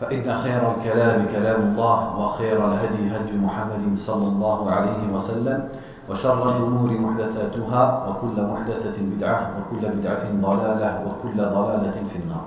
[0.00, 5.68] فإن خير الكلام كلام الله وخير الهدي هدي محمد صلى الله عليه وسلم
[6.08, 12.44] وشر الأمور محدثاتها وكل محدثة بدعة وكل بدعة ضلالة وكل ضلالة في النار.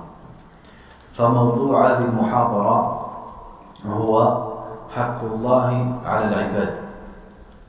[1.14, 3.06] فموضوع هذه المحاضرة
[3.86, 4.42] هو
[4.90, 6.74] حق الله على العباد.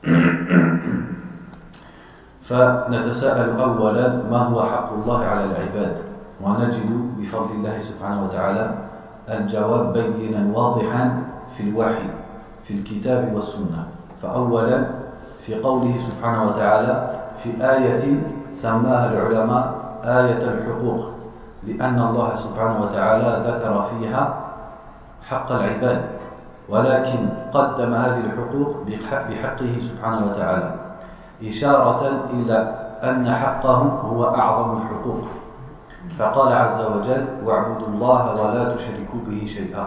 [2.50, 5.98] فنتساءل أولا ما هو حق الله على العباد
[6.42, 8.85] ونجد بفضل الله سبحانه وتعالى
[9.30, 11.24] الجواب بينا واضحا
[11.58, 12.10] في الوحي
[12.64, 13.88] في الكتاب والسنة.
[14.22, 14.86] فأولا
[15.46, 17.10] في قوله سبحانه وتعالى
[17.44, 18.04] في آية
[18.62, 21.10] سماها العلماء آية الحقوق
[21.64, 24.34] لأن الله سبحانه وتعالى ذكر فيها
[25.30, 26.02] حق العباد
[26.70, 28.76] ولكن قدم هذه الحقوق
[29.30, 30.72] بحقه سبحانه وتعالى
[31.44, 32.02] إشارة
[32.34, 32.58] إلى
[33.04, 33.78] أن حقه
[34.10, 35.22] هو أعظم الحقوق.
[36.20, 39.86] فقال عز وجل واعبدوا الله ولا تشركوا به شيئا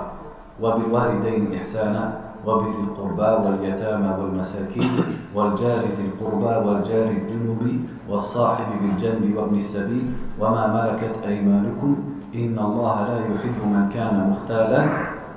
[0.62, 2.12] وبالوالدين إحسانا
[2.46, 7.62] وبذي القربى واليتامى والمساكين والجار ذي القربى والجار الجنب
[8.08, 11.96] والصاحب بالجنب وابن السبيل وما ملكت أيمانكم
[12.34, 14.86] إن الله لا يحب من كان مختالا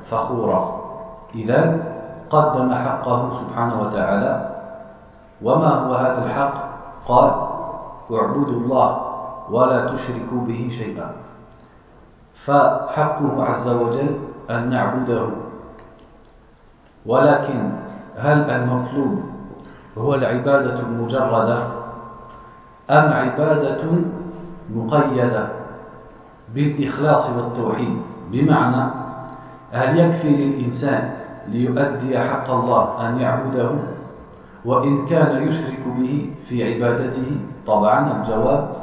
[0.09, 0.81] فخورا.
[1.35, 1.83] إذا
[2.29, 4.33] قدم حقه سبحانه وتعالى.
[5.41, 6.53] وما هو هذا الحق؟
[7.07, 7.31] قال
[8.11, 9.10] اعبدوا الله
[9.49, 11.11] ولا تشركوا به شيئا.
[12.45, 14.09] فحقه عز وجل
[14.49, 15.27] أن نعبده.
[17.05, 17.71] ولكن
[18.17, 19.19] هل المطلوب
[19.97, 21.63] هو العبادة المجردة
[22.89, 23.83] أم عبادة
[24.75, 25.47] مقيدة
[26.55, 27.97] بالإخلاص والتوحيد؟
[28.31, 28.91] بمعنى
[29.71, 31.13] هل يكفي للإنسان
[31.47, 33.69] ليؤدي حق الله أن يعبده؟
[34.65, 37.37] وإن كان يشرك به في عبادته؟
[37.67, 38.80] طبعا الجواب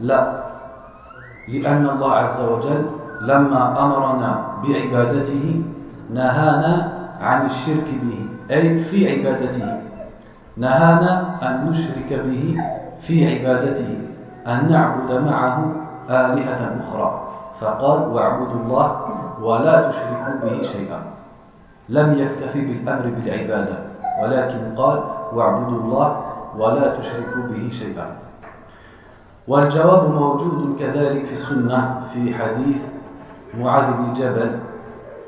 [0.00, 0.44] لا.
[1.48, 2.86] لأن الله عز وجل
[3.20, 5.62] لما أمرنا بعبادته
[6.14, 9.80] نهانا عن الشرك به أي في عبادته.
[10.56, 11.12] نهانا
[11.42, 12.56] أن نشرك به
[13.06, 13.98] في عبادته
[14.46, 15.72] أن نعبد معه
[16.10, 17.28] آلهة أخرى.
[17.60, 18.96] فقال واعبدوا الله
[19.42, 21.00] ولا تشركوا به شيئا.
[21.88, 23.76] لم يكتفي بالأمر بالعبادة
[24.22, 25.00] ولكن قال
[25.32, 26.16] واعبدوا الله
[26.58, 28.06] ولا تشركوا به شيئا.
[29.48, 32.76] والجواب موجود كذلك في السنة في حديث
[33.60, 34.50] معاذ بن جبل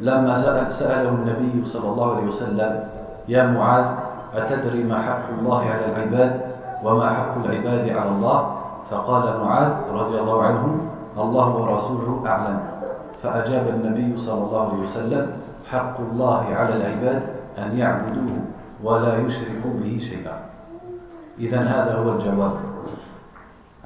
[0.01, 2.85] لما سأل سأله النبي صلى الله عليه وسلم
[3.29, 3.85] يا معاذ
[4.35, 6.41] أتدري ما حق الله على العباد
[6.85, 8.57] وما حق العباد على الله؟
[8.91, 10.81] فقال معاذ رضي الله عنه
[11.19, 12.59] الله ورسوله أعلم.
[13.23, 15.31] فأجاب النبي صلى الله عليه وسلم
[15.71, 17.23] حق الله على العباد
[17.59, 18.39] أن يعبدوه
[18.85, 20.37] ولا يشركوا به شيئا.
[21.39, 22.53] إذا هذا هو الجواب.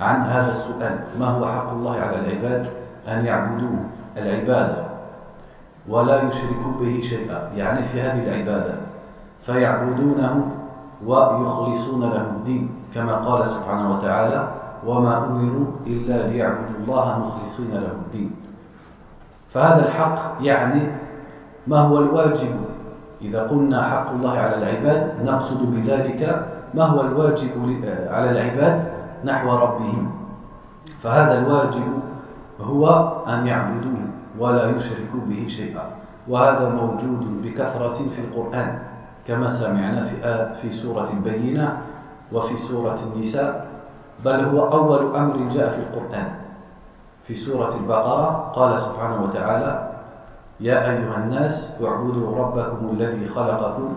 [0.00, 2.66] عن هذا السؤال ما هو حق الله على العباد
[3.08, 3.78] أن يعبدوه؟
[4.16, 4.90] العبادة.
[5.88, 8.74] ولا يشركوا به شيئا يعني في هذه العبادة.
[9.46, 10.46] فيعبدونه
[11.06, 14.48] ويخلصون له الدين كما قال سبحانه وتعالى
[14.86, 18.30] وما أمروا إلا ليعبدوا الله مخلصين له الدين.
[19.52, 20.82] فهذا الحق يعني
[21.66, 22.60] ما هو الواجب.
[23.22, 27.50] إذا قلنا حق الله على العباد نقصد بذلك ما هو الواجب
[28.10, 30.10] على العباد نحو ربهم.
[31.02, 31.88] فهذا الواجب
[32.60, 32.86] هو
[33.28, 34.00] أن يعبدوه
[34.38, 35.84] ولا يشركوا به شيئا.
[36.28, 38.78] وهذا موجود بكثرة في القرآن
[39.26, 40.16] كما سمعنا في
[40.62, 41.78] في سورة البينة
[42.32, 43.66] وفي سورة النساء.
[44.24, 46.28] بل هو أول أمر جاء في القرآن.
[47.24, 49.90] في سورة البقرة قال سبحانه وتعالى
[50.60, 53.88] يا أيها الناس اعبدوا ربكم الذي خلقكم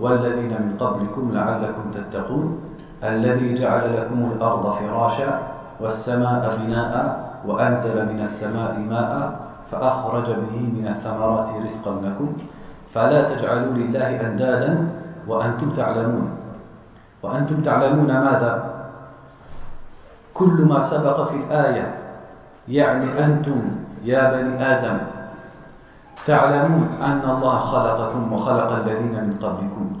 [0.00, 2.58] والذين من قبلكم لعلكم تتقون.
[3.04, 5.38] الذي جعل لكم الأرض فراشا
[5.80, 9.40] والسماء بناء وأنزل من السماء ماء
[9.70, 12.28] فأخرج به من الثمرات رزقا لكم
[12.94, 14.88] فلا تجعلوا لله أندادا
[15.28, 16.30] وأنتم تعلمون.
[17.22, 18.74] وأنتم تعلمون ماذا؟
[20.34, 21.94] كل ما سبق في الآية
[22.68, 23.60] يعني أنتم
[24.04, 24.98] يا بني آدم
[26.26, 29.93] تعلمون أن الله خلقكم وخلق الذين من قبلكم.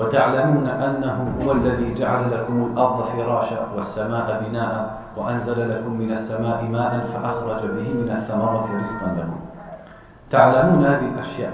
[0.00, 7.06] وتعلمون أنه هو الذي جعل لكم الأرض فراشا والسماء بناء وأنزل لكم من السماء ماء
[7.12, 9.40] فأخرج به من الثمرات رزقا لكم.
[10.30, 11.52] تعلمون هذه الأشياء.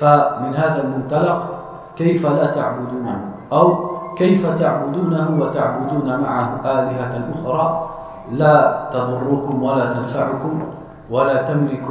[0.00, 1.48] فمن هذا المنطلق
[1.96, 3.20] كيف لا تعبدونه؟
[3.52, 7.88] أو كيف تعبدونه وتعبدون معه آلهة أخرى؟
[8.32, 10.62] لا تضركم ولا تنفعكم
[11.10, 11.86] ولا تملك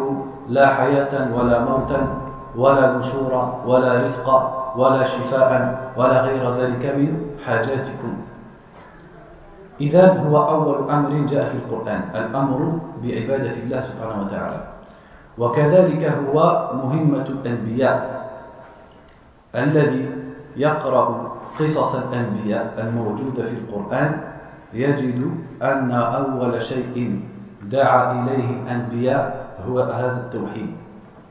[0.49, 2.07] لا حياة ولا موتا
[2.57, 4.62] ولا نشورا ولا رزقا.
[4.75, 5.49] ولا شفاء
[5.97, 7.09] ولا غير ذلك من
[7.45, 8.13] حاجاتكم.
[9.81, 14.61] إذا هو أول أمر جاء في القرآن الأمر بعبادة الله سبحانه وتعالى.
[15.37, 16.37] وكذلك هو
[16.73, 18.23] مهمة الأنبياء
[19.55, 20.09] الذي
[20.57, 24.21] يقرأ قصص الأنبياء الموجودة في القرآن
[24.73, 25.19] يجد
[25.61, 27.21] أن أول شيء
[27.63, 30.82] دعا إليه الأنبياء هو هذا التوحيد.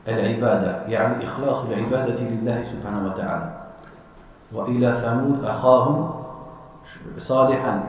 [0.07, 3.49] العبادة يعني إخلاص العبادة لله سبحانه وتعالى.
[4.53, 6.11] وإلى ثمود أخاهم
[7.17, 7.83] صالحا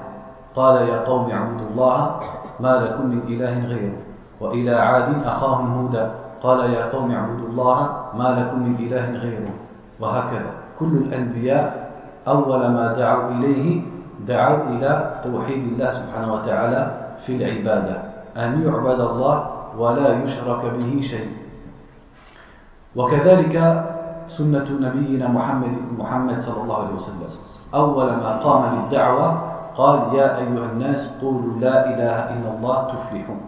[0.57, 2.21] قال يا قوم اعبدوا الله
[2.61, 3.97] ما لكم من إله غيره.
[4.41, 6.11] وإلى عاد أخاهم هودا
[6.43, 7.79] قال يا قوم اعبدوا الله
[8.15, 9.51] ما لكم من إله غيره.
[10.01, 11.91] وهكذا كل الأنبياء
[12.29, 13.83] أول ما دعوا إليه
[14.27, 16.83] دعوا إلى توحيد الله سبحانه وتعالى
[17.27, 17.97] في العبادة.
[18.37, 21.44] أن يعبد الله ولا يشرك به شيء.
[22.97, 23.85] وكذلك
[24.29, 27.21] سنة نبينا محمد محمد صلى الله عليه وسلم.
[27.75, 29.43] أول ما قام بالدعوة
[29.77, 33.41] قال يا أيها الناس قولوا لا إله إلا الله تفلحون.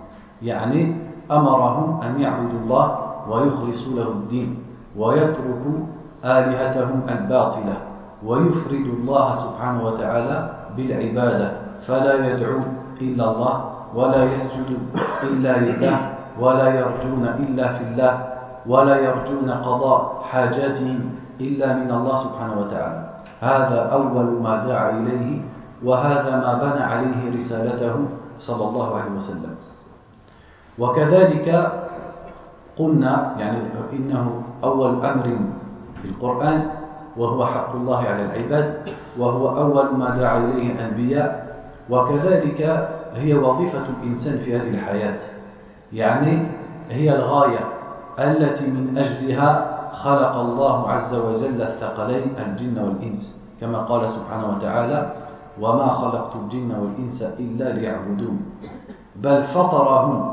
[0.42, 0.96] يعني
[1.30, 2.98] أمرهم أن يعبدوا الله
[3.30, 4.58] ويخلصوا له الدين
[4.98, 5.78] ويتركوا
[6.24, 7.76] آلهتهم الباطلة
[8.26, 11.48] ويفرد الله سبحانه وتعالى بالعبادة.
[11.86, 12.60] فلا يدعو
[13.00, 13.64] إلا الله
[13.94, 14.78] ولا يسجد
[15.22, 15.98] إلا لله
[16.40, 18.25] ولا يرجون إلا في الله.
[18.68, 21.10] ولا يرجون قضاء حاجاتهم
[21.40, 23.02] إلا من الله سبحانه وتعالى.
[23.40, 25.40] هذا أول ما دعا إليه
[25.84, 27.94] وهذا ما بنى عليه رسالته
[28.38, 29.54] صلى الله عليه وسلم.
[30.78, 31.72] وكذلك
[32.78, 33.58] قلنا يعني
[33.92, 35.38] إنه أول أمر
[36.02, 36.66] في القرآن
[37.16, 38.74] وهو حق الله على العباد
[39.18, 41.46] وهو أول ما دعا إليه الأنبياء.
[41.90, 42.60] وكذلك
[43.14, 45.18] هي وظيفة الإنسان في هذه الحياة.
[45.92, 46.46] يعني
[46.90, 47.75] هي الغاية.
[48.18, 53.42] التي من أجلها خلق الله عز وجل الثقلين الجن والإنس.
[53.60, 55.12] كما قال سبحانه وتعالى
[55.60, 58.40] وما خلقت الجن والإنس إلا ليعبدون.
[59.16, 60.32] بل فطرهم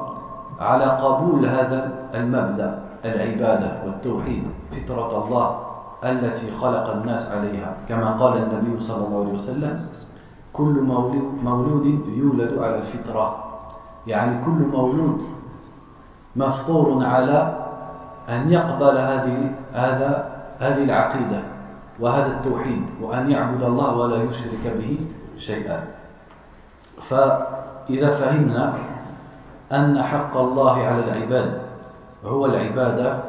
[0.60, 5.60] على قبول هذا المبدأ العبادة والتوحيد فطرة الله
[6.04, 7.76] التي خلق الناس عليها.
[7.90, 9.80] كما قال النبي صلى الله عليه وسلم
[10.54, 10.76] كل
[11.44, 13.36] مولود يولد على الفطرة.
[14.08, 15.22] يعني كل مولود
[16.36, 17.63] مفطور على
[18.30, 20.26] أن يقبل هذه هذا
[20.60, 21.40] هذه العقيدة
[22.00, 25.00] وهذا التوحيد وأن يعبد الله ولا يشرك به
[25.38, 25.84] شيئا.
[27.10, 28.74] فإذا فهمنا
[29.72, 31.62] أن حق الله على العباد
[32.26, 33.20] هو العبادة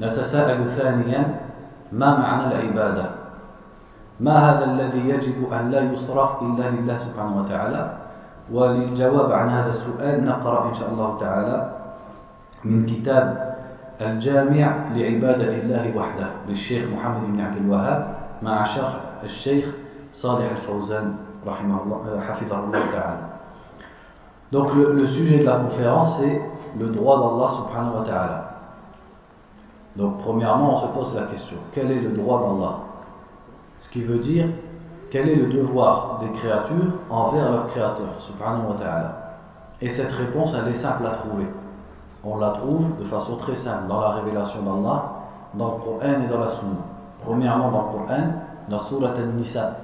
[0.00, 1.40] نتساءل ثانيا
[1.92, 3.04] ما معنى العبادة؟
[4.20, 7.92] ما هذا الذي يجب أن لا يصرف إلا لله سبحانه وتعالى؟
[8.52, 11.72] وللجواب عن هذا السؤال نقرأ إن شاء الله تعالى
[12.64, 13.45] من كتاب
[14.01, 19.65] الجامع لعبادة الله وحده للشيخ محمد بن عبد الوهاب مع شرح الشيخ
[20.11, 21.15] صالح الفوزان
[21.47, 23.31] رحمه الله حفظه الله تعالى
[24.51, 26.41] Donc le, le sujet de la conférence c'est
[26.77, 28.51] le droit d'Allah subhanahu wa ta'ala.
[29.95, 32.75] Donc premièrement on se pose la question, quel est le droit d'Allah
[33.79, 34.47] Ce qui veut dire
[35.09, 39.37] quel est le devoir des créatures envers leur créateur subhanahu wa ta'ala.
[39.81, 41.45] Et cette réponse elle est simple à trouver.
[42.26, 45.04] on la trouve de façon très simple dans la révélation d'Allah,
[45.54, 46.82] dans le Coran et dans la Sunna.
[47.24, 48.22] Premièrement dans le Coran,
[48.68, 49.76] dans Surat An-Nisa,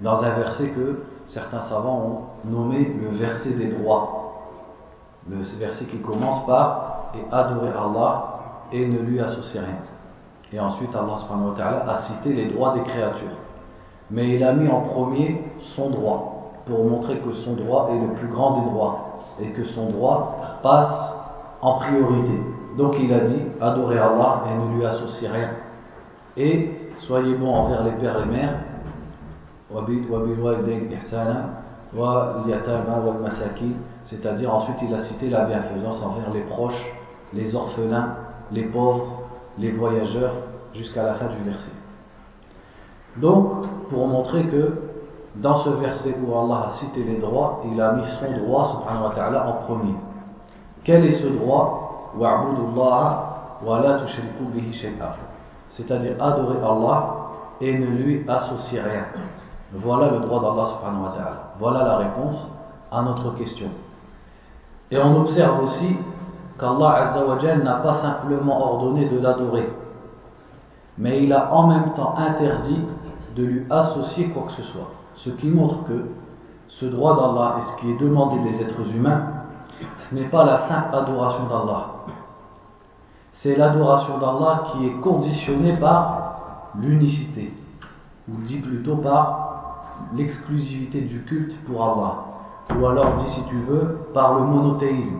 [0.00, 2.02] dans un verset que certains savants
[2.44, 4.16] ont nommé le verset des droits.
[5.28, 8.24] Le verset qui commence par et adorer Allah
[8.72, 9.78] et ne lui associer rien.
[10.52, 13.36] Et ensuite Allah a cité les droits des créatures.
[14.10, 15.44] Mais il a mis en premier
[15.76, 19.64] son droit pour montrer que son droit est le plus grand des droits et que
[19.66, 21.19] son droit passe
[21.62, 22.40] en priorité.
[22.76, 25.50] Donc il a dit adorez Allah et ne lui associez rien.
[26.36, 28.54] Et soyez bons envers les pères et les mères.
[34.04, 36.92] C'est-à-dire ensuite il a cité la bienfaisance envers les proches,
[37.32, 38.14] les orphelins,
[38.52, 39.22] les pauvres,
[39.58, 40.32] les voyageurs,
[40.74, 41.70] jusqu'à la fin du verset.
[43.16, 44.80] Donc, pour montrer que
[45.36, 49.04] dans ce verset où Allah a cité les droits, il a mis son droit, subhanahu
[49.04, 49.94] wa ta'ala, en premier.
[50.90, 52.10] Quel est ce droit?
[55.70, 57.14] C'est-à-dire adorer Allah
[57.60, 59.04] et ne lui associer rien.
[59.72, 61.52] Voilà le droit d'Allah subhanahu wa ta'ala.
[61.60, 62.38] Voilà la réponse
[62.90, 63.68] à notre question.
[64.90, 65.96] Et on observe aussi
[66.58, 67.14] qu'Allah
[67.62, 69.72] n'a pas simplement ordonné de l'adorer,
[70.98, 72.80] mais il a en même temps interdit
[73.36, 74.90] de lui associer quoi que ce soit.
[75.14, 76.10] Ce qui montre que
[76.66, 79.39] ce droit d'Allah et ce qui est demandé des êtres humains,
[80.12, 81.86] n'est pas la simple adoration d'Allah.
[83.34, 87.52] C'est l'adoration d'Allah qui est conditionnée par l'unicité,
[88.28, 89.84] ou dit plutôt par
[90.14, 92.14] l'exclusivité du culte pour Allah,
[92.78, 95.18] ou alors dit si tu veux par le monothéisme.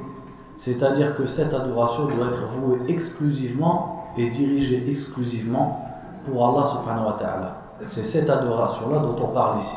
[0.59, 5.87] C'est-à-dire que cette adoration doit être vouée exclusivement et dirigée exclusivement
[6.27, 7.57] pour Allah subhanahu wa ta'ala.
[7.89, 9.77] C'est cette adoration-là dont on parle ici.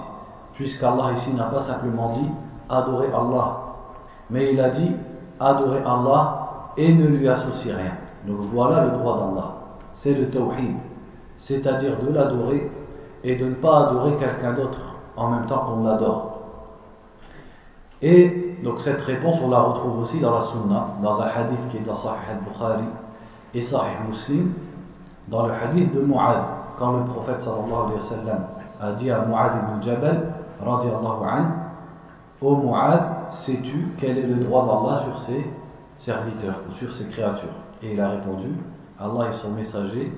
[0.56, 2.28] Puisqu'Allah ici n'a pas simplement dit
[2.70, 3.63] adorer Allah,
[4.34, 4.92] mais il a dit
[5.40, 7.94] adorer Allah et ne lui associer rien.
[8.26, 9.54] Donc voilà le droit d'Allah.
[9.94, 10.76] C'est le tawhid,
[11.38, 12.72] c'est-à-dire de l'adorer
[13.24, 14.80] et de ne pas adorer quelqu'un d'autre
[15.16, 16.40] en même temps qu'on l'adore.
[18.02, 21.78] Et donc cette réponse, on la retrouve aussi dans la Sunna, dans un hadith qui
[21.78, 22.86] est dans Sahih al-Bukhari
[23.54, 24.54] et Sahih Muslim,
[25.28, 26.38] dans le hadith de Mu'ad,
[26.80, 28.40] quand le prophète sallallahu alayhi wa sallam
[28.82, 31.48] a dit à Mu'ad ibn Jabal, radiallahu anhu,
[32.42, 35.46] Ô Mu'ad, sais-tu quel est le droit d'Allah sur ses
[36.00, 37.50] serviteurs ou sur ses créatures?
[37.82, 38.48] Et il a répondu,
[39.00, 40.12] Allah et son messager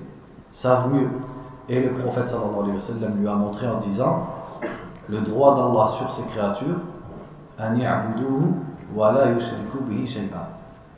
[0.52, 1.08] savent mieux.
[1.68, 4.26] Et le prophète sallallahu alayhi wa lui a montré en disant,
[5.08, 6.80] le droit d'Allah sur ses créatures,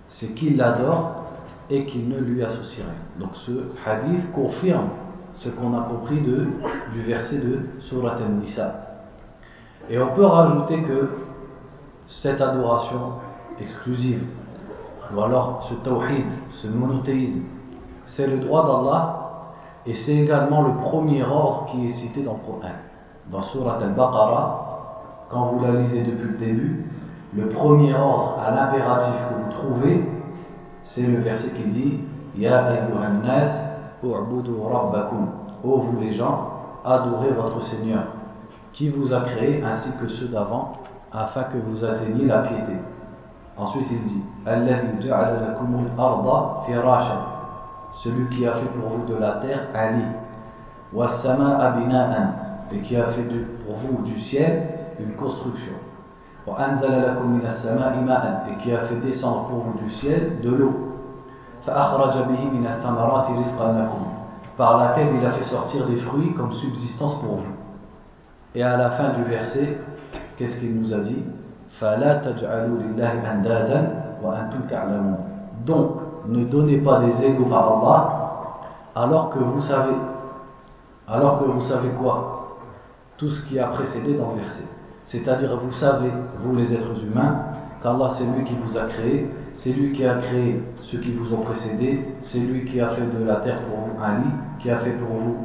[0.09, 1.25] c'est qu'il l'adore
[1.71, 3.21] et qu'il ne lui associe rien.
[3.21, 3.53] Donc ce
[3.87, 4.89] hadith confirme
[5.35, 8.75] ce qu'on a compris du verset de Surat al-Nisa.
[9.89, 11.09] Et on peut rajouter que
[12.09, 13.13] cette adoration
[13.61, 14.25] exclusive,
[15.15, 16.27] ou alors ce tawhid,
[16.63, 17.43] ce monothéisme,
[18.07, 19.19] c'est le droit d'Allah
[19.87, 22.75] et c'est également le premier ordre qui est cité dans le Coran.
[23.31, 24.69] Dans Surat al-Baqarah,
[25.31, 26.87] quand vous la lisez depuis le début,
[27.37, 30.09] le premier ordre à l'impératif que vous trouvez,
[30.85, 32.01] c'est le verset qui dit
[32.37, 33.69] Ya ayyuhan nas
[34.03, 35.29] rabbakum.
[35.63, 36.51] Ô vous les gens,
[36.85, 38.05] adorez votre Seigneur,
[38.73, 40.73] qui vous a créé ainsi que ceux d'avant,
[41.13, 42.73] afin que vous atteigniez la piété.
[43.57, 44.23] Ensuite il dit.
[48.03, 50.05] Celui qui a fait pour vous de la terre un lit.
[52.71, 54.69] Et qui a fait pour vous du ciel
[55.01, 55.73] une construction.
[56.47, 56.51] Et
[58.63, 60.75] qui a fait descendre pour vous du ciel de l'eau.
[64.57, 67.55] Par laquelle il a fait sortir des fruits comme subsistance pour vous.
[68.55, 69.79] Et à la fin du verset,
[70.39, 71.19] qu'est-ce qu'il nous a dit
[75.67, 75.91] Donc,
[76.29, 78.15] ne donnez pas des égaux à Allah
[78.95, 79.95] alors que vous savez.
[81.07, 82.59] Alors que vous savez quoi
[83.17, 84.65] Tout ce qui a précédé dans le verset.
[85.07, 87.37] C'est-à-dire, vous savez, vous les êtres humains,
[87.83, 91.33] qu'Allah c'est lui qui vous a créé, c'est lui qui a créé ceux qui vous
[91.35, 94.71] ont précédé, c'est lui qui a fait de la terre pour vous un lit, qui
[94.71, 95.37] a fait pour vous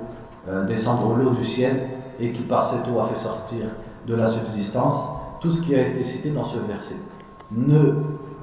[0.50, 1.88] euh, descendre l'eau du ciel
[2.20, 3.66] et qui par cette eau a fait sortir
[4.08, 6.96] de la subsistance, tout ce qui a été cité dans ce verset.
[7.52, 7.96] Ne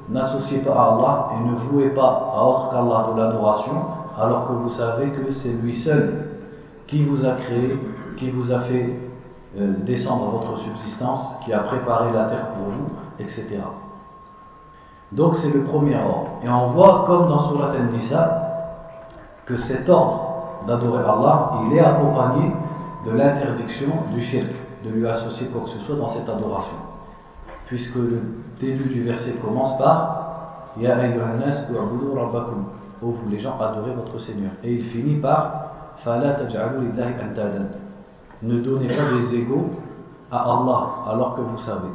[0.08, 3.72] n'associez pas à Allah et ne vouez pas à autre qu'Allah de l'adoration,
[4.18, 6.28] alors que vous savez que c'est lui seul
[6.86, 7.78] qui vous a créé,
[8.16, 8.98] qui vous a fait
[9.58, 13.60] euh, descendre votre subsistance, qui a préparé la terre pour vous, etc.
[15.12, 16.28] Donc c'est le premier ordre.
[16.44, 18.42] Et on voit, comme dans Surat al-Nisa,
[19.46, 22.52] que cet ordre d'adorer Allah, il est accompagné
[23.06, 24.50] de l'interdiction du shirk,
[24.84, 26.76] de lui associer quoi que ce soit dans cette adoration.
[27.66, 28.20] Puisque le
[28.58, 30.16] début du verset commence par
[30.78, 31.66] Ya ayyuhannas
[32.14, 32.64] rabbakum.
[33.02, 34.52] Oh vous les gens, adorez votre Seigneur.
[34.62, 35.70] Et il finit par
[36.04, 37.66] Fala lillahi antadan
[38.42, 39.70] ne donnez pas des égaux
[40.30, 41.88] à Allah alors que vous savez.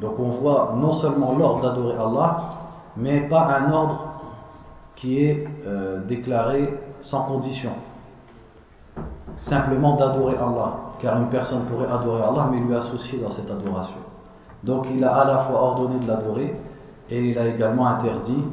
[0.00, 2.40] Donc on voit non seulement l'ordre d'adorer Allah,
[2.96, 4.04] mais pas un ordre
[4.94, 7.70] qui est euh, déclaré sans condition.
[9.48, 13.96] Simplement d'adorer Allah, car une personne pourrait adorer Allah mais lui associer dans cette adoration.
[14.62, 16.54] Donc il a à la fois ordonné de l'adorer
[17.10, 18.44] et il a également interdit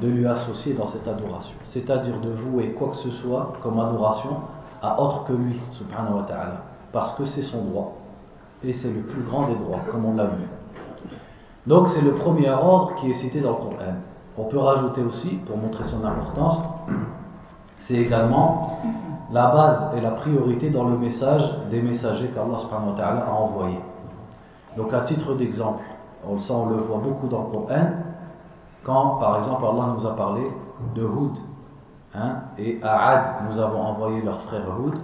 [0.00, 1.54] de lui associer dans cette adoration.
[1.66, 4.36] C'est-à-dire de vouer quoi que ce soit comme adoration
[4.82, 6.62] à autre que lui, subhanahu wa ta'ala,
[6.92, 7.92] parce que c'est son droit,
[8.64, 10.44] et c'est le plus grand des droits, comme on l'a vu.
[11.66, 13.76] Donc c'est le premier ordre qui est cité dans le Coran.
[14.36, 16.58] On peut rajouter aussi, pour montrer son importance,
[17.80, 18.78] c'est également
[19.32, 23.80] la base et la priorité dans le message des messagers qu'Allah a envoyés.
[24.76, 25.82] Donc à titre d'exemple,
[26.26, 27.88] on le voit beaucoup dans le Coran,
[28.84, 30.42] quand par exemple Allah nous a parlé
[30.94, 31.38] de Houd,
[32.14, 34.94] hein, et à Ad nous avons envoyé leur frère Houd,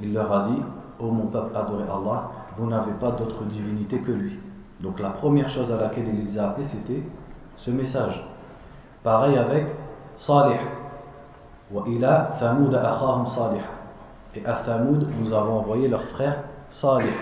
[0.00, 0.62] il leur a dit,
[0.98, 4.38] ô mon peuple adorez Allah, vous n'avez pas d'autre divinité que lui.
[4.80, 7.02] Donc la première chose à laquelle il les a appelés, c'était
[7.56, 8.24] ce message.
[9.02, 9.66] Pareil avec
[10.17, 10.57] Salih.
[14.35, 17.13] Et à Thamoud, nous avons envoyé leur frère Salih.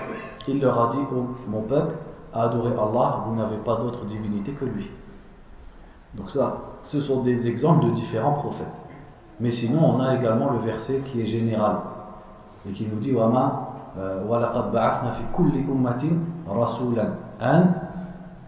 [0.47, 1.95] Il leur a dit, oh, mon peuple,
[2.33, 4.89] adorez Allah, vous n'avez pas d'autre divinité que lui.
[6.13, 8.67] Donc ça, ce sont des exemples de différents prophètes.
[9.39, 11.77] Mais sinon, on a également le verset qui est général
[12.67, 13.67] et qui nous dit Wama
[13.97, 16.03] euh, وَلَقَدْ بَعَثْنَا فِي كُلِّ أُمَّةٍ
[16.47, 17.07] رَسُولًا
[17.41, 17.73] أَنْ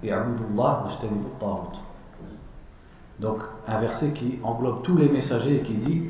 [0.04, 1.90] يَعْبُدُوا اللَّهَ وَاجْتَنِبُوا الطَّاغُوتَ
[3.20, 6.03] donc un verset qui englobe tous les messagers et qui dit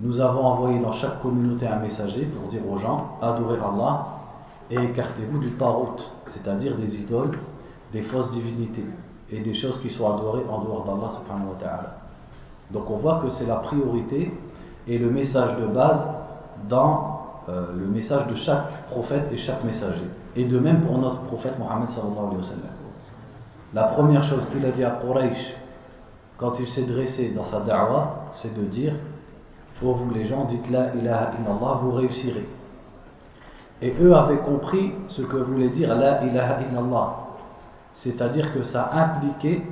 [0.00, 4.06] Nous avons envoyé dans chaque communauté un messager pour dire aux gens Adorez Allah
[4.70, 7.38] et écartez-vous du tarot, c'est-à-dire des idoles,
[7.92, 8.84] des fausses divinités
[9.30, 11.96] et des choses qui sont adorées en dehors d'Allah.
[12.70, 14.32] Donc on voit que c'est la priorité
[14.86, 16.06] et le message de base
[16.68, 20.04] dans euh, le message de chaque prophète et chaque messager.
[20.36, 22.42] Et de même pour notre prophète Mohammed sallallahu alayhi.
[23.74, 25.54] La première chose qu'il a dit à Quraysh
[26.38, 28.94] quand il s'est dressé dans sa da'wah, c'est de dire
[29.80, 32.46] Pour vous les gens, dites la ilaha illallah, vous réussirez.
[33.82, 37.16] Et eux avaient compris ce que voulait dire la ilaha illallah.
[37.94, 39.62] C'est-à-dire que ça impliquait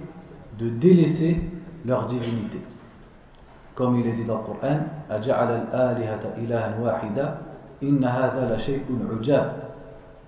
[0.58, 1.40] de délaisser
[1.84, 2.60] leur divinité.
[3.76, 4.78] Comme il est dit dans le Coran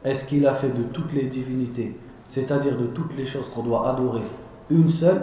[0.05, 3.91] Est-ce qu'il a fait de toutes les divinités, c'est-à-dire de toutes les choses qu'on doit
[3.91, 4.23] adorer,
[4.71, 5.23] une seule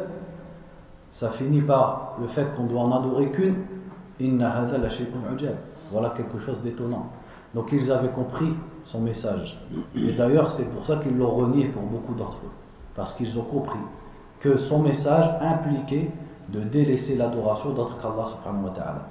[1.19, 3.55] ça finit par le fait qu'on doit en adorer qu'une.
[5.91, 7.07] Voilà quelque chose d'étonnant.
[7.53, 8.53] Donc ils avaient compris
[8.86, 9.60] son message.
[9.95, 12.51] Et d'ailleurs, c'est pour ça qu'ils l'ont renié pour beaucoup d'entre eux.
[12.95, 13.80] Parce qu'ils ont compris
[14.41, 16.12] que son message impliquait
[16.49, 19.08] de délaisser l'adoration d'autres qu'Allah subhanahu ta'ala.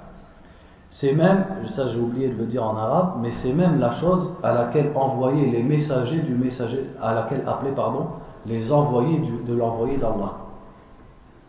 [0.91, 1.43] C'est même,
[1.75, 4.91] ça j'ai oublié de le dire en arabe, mais c'est même la chose à laquelle
[4.95, 8.07] envoyer les messagers du messager, à laquelle appeler, pardon,
[8.45, 10.44] les envoyés de l'envoyé d'Allah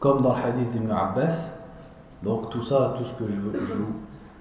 [0.07, 1.35] comme dans le hadith d'Ibn Abbas.
[2.23, 3.92] Donc tout ça, tout ce que je, vous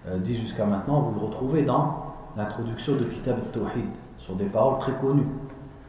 [0.08, 4.78] euh, dis jusqu'à maintenant, vous le retrouvez dans l'introduction de Kitab al-Tawhid, sur des paroles
[4.80, 5.26] très connues.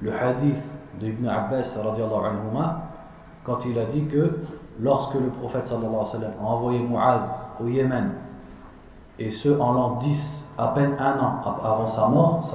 [0.01, 0.57] Le hadith
[0.99, 2.85] d'Ibn Abbas, anhuma,
[3.45, 4.39] quand il a dit que
[4.81, 7.21] lorsque le prophète alayhi wa sallam a envoyé Mu'ad
[7.62, 8.12] au Yémen,
[9.19, 12.51] et ce en l'an 10, à peine un an avant sa mort,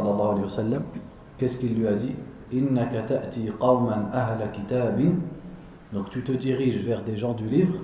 [1.38, 2.16] qu'est-ce qu'il lui a dit?
[3.08, 5.14] Ta'ti qawman ahla kitabin
[5.94, 7.76] donc tu te diriges vers des gens du livre.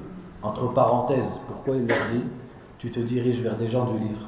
[0.44, 2.24] Entre parenthèses, pourquoi il leur dit
[2.80, 4.28] tu te diriges vers des gens du livre?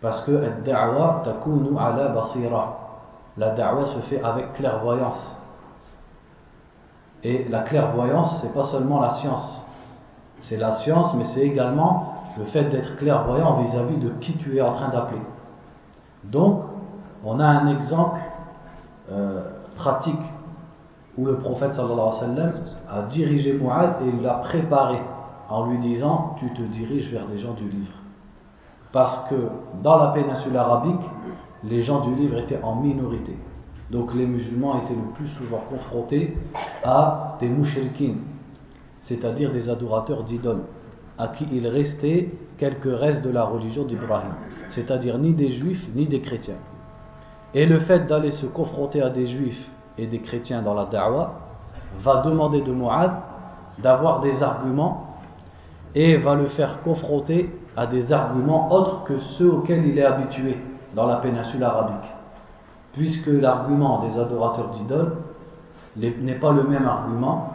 [0.00, 0.42] Parce que.
[3.36, 5.36] La da'wa se fait avec clairvoyance.
[7.22, 9.60] Et la clairvoyance, c'est pas seulement la science.
[10.40, 14.60] C'est la science, mais c'est également le fait d'être clairvoyant vis-à-vis de qui tu es
[14.60, 15.20] en train d'appeler.
[16.24, 16.62] Donc,
[17.24, 18.20] on a un exemple
[19.10, 19.42] euh,
[19.76, 20.20] pratique
[21.18, 22.52] où le prophète sallallahu
[22.88, 24.98] a dirigé Mu'ad et il l'a préparé
[25.48, 27.92] en lui disant Tu te diriges vers des gens du livre.
[28.92, 29.34] Parce que
[29.82, 31.06] dans la péninsule arabique,
[31.64, 33.36] les gens du livre étaient en minorité.
[33.90, 36.36] Donc les musulmans étaient le plus souvent confrontés
[36.84, 38.20] à des mouchelkines,
[39.00, 40.64] c'est-à-dire des adorateurs d'idoles,
[41.18, 44.34] à qui il restait quelques restes de la religion d'Ibrahim,
[44.68, 46.58] c'est-à-dire ni des juifs ni des chrétiens.
[47.54, 51.32] Et le fait d'aller se confronter à des juifs et des chrétiens dans la da'wah,
[52.00, 53.12] va demander de Mu'ad
[53.78, 55.16] d'avoir des arguments
[55.94, 60.56] et va le faire confronter à des arguments autres que ceux auxquels il est habitué
[60.94, 62.10] dans la péninsule arabique.
[62.92, 65.16] Puisque l'argument des adorateurs d'idoles
[65.96, 67.52] n'est pas le même argument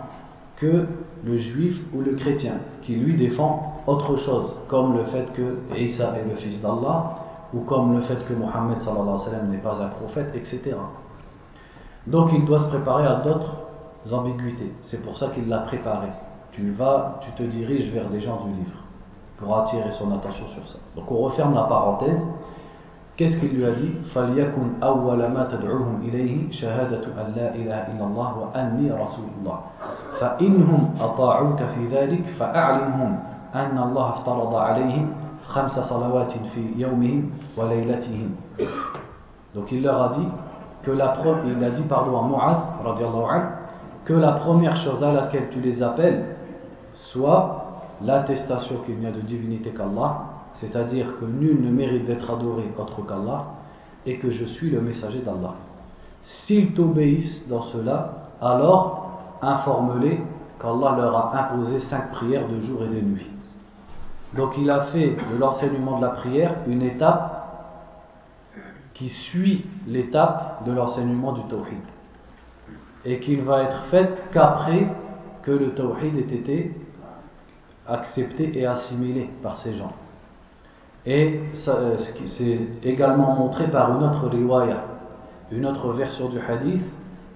[0.58, 0.86] que
[1.26, 6.16] le juif ou le chrétien, qui lui défend autre chose, comme le fait que Isa
[6.18, 7.16] est le fils d'Allah,
[7.54, 8.78] ou comme le fait que Mohammed
[9.50, 10.76] n'est pas un prophète, etc.
[12.07, 13.57] Donc il doit se préparer à d'autres
[14.11, 14.73] ambiguïtés.
[14.83, 16.09] C'est pour ça qu'il l'a préparé.
[16.53, 18.79] Tu vas, tu te diriges vers des gens du livre
[19.37, 20.79] pour attirer son attention sur ça.
[20.97, 22.21] Donc on referme la parenthèse.
[23.17, 28.05] Qu'est-ce qu'il lui a dit فَلْيَكُنْ أَوَّلَ مَا تَدْعُوهُمْ إِلَيْهِ شَهَادَةُ أَنْ لَا إِلَهَ إِلَّا
[28.07, 29.59] اللَّهُ وَأَنِّي رَسُولُ اللَّهِ
[30.21, 33.19] فَإِنْهُمْ أَطَاعُوكَ فِي ذَلِكَ فَأَعْلِمْهُمْ
[33.55, 35.07] أَنَّ اللَّهَ افترض عَلَيْهِمْ
[35.49, 38.31] خَمْسَ صَلَوَاتٍ فِي يَوْمِهِمْ وَلَيْلَتِهِمْ
[39.55, 40.29] Donc il leur a dit
[40.84, 42.58] que la il a dit pardon à Mu'ad
[44.06, 46.26] que la première chose à laquelle tu les appelles
[46.94, 47.64] soit
[48.02, 50.24] l'attestation qu'il n'y a de divinité qu'Allah,
[50.56, 53.46] c'est-à-dire que nul ne mérite d'être adoré autre qu'Allah,
[54.06, 55.54] et que je suis le messager d'Allah.
[56.22, 60.22] S'ils t'obéissent dans cela, alors informe-les
[60.60, 63.28] qu'Allah leur a imposé cinq prières de jour et de nuit.
[64.36, 67.33] Donc il a fait de l'enseignement de la prière une étape
[68.95, 71.79] qui suit l'étape de l'enseignement du tawhid
[73.05, 74.89] et qui ne va être faite qu'après
[75.43, 76.75] que le tawhid ait été
[77.87, 79.93] accepté et assimilé par ces gens.
[81.07, 81.97] Et euh,
[82.37, 84.85] c'est également montré par une autre riwaya,
[85.53, 86.83] une autre version du hadith,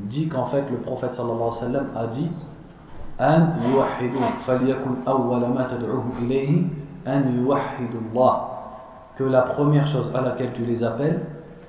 [0.00, 2.46] dit qu'en fait le prophète sallallahu alayhi wa sallam a dit
[3.20, 6.62] أن يوحدون فليكن أول ما تدعوهم إليه
[7.06, 8.48] أن يوحدوا الله
[9.16, 11.20] que la première chose à laquelle tu les appelles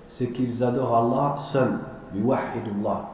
[0.08, 1.78] c'est qu'ils adorent Allah seul
[2.14, 3.10] yuwahidullah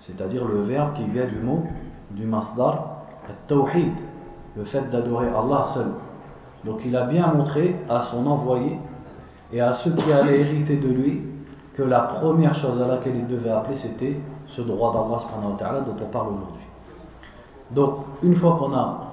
[0.00, 1.64] c'est-à-dire le verbe qui vient du mot
[2.10, 2.92] du masdar
[3.46, 3.92] tawhid
[4.56, 5.86] le fait d'adorer Allah seul.
[6.64, 8.78] Donc il a bien montré à son envoyé
[9.52, 11.22] et à ceux qui allaient hériter de lui
[11.74, 16.10] que la première chose à laquelle il devait appeler c'était ce droit d'Allah dont on
[16.10, 16.62] parle aujourd'hui.
[17.70, 19.12] Donc, une fois qu'on a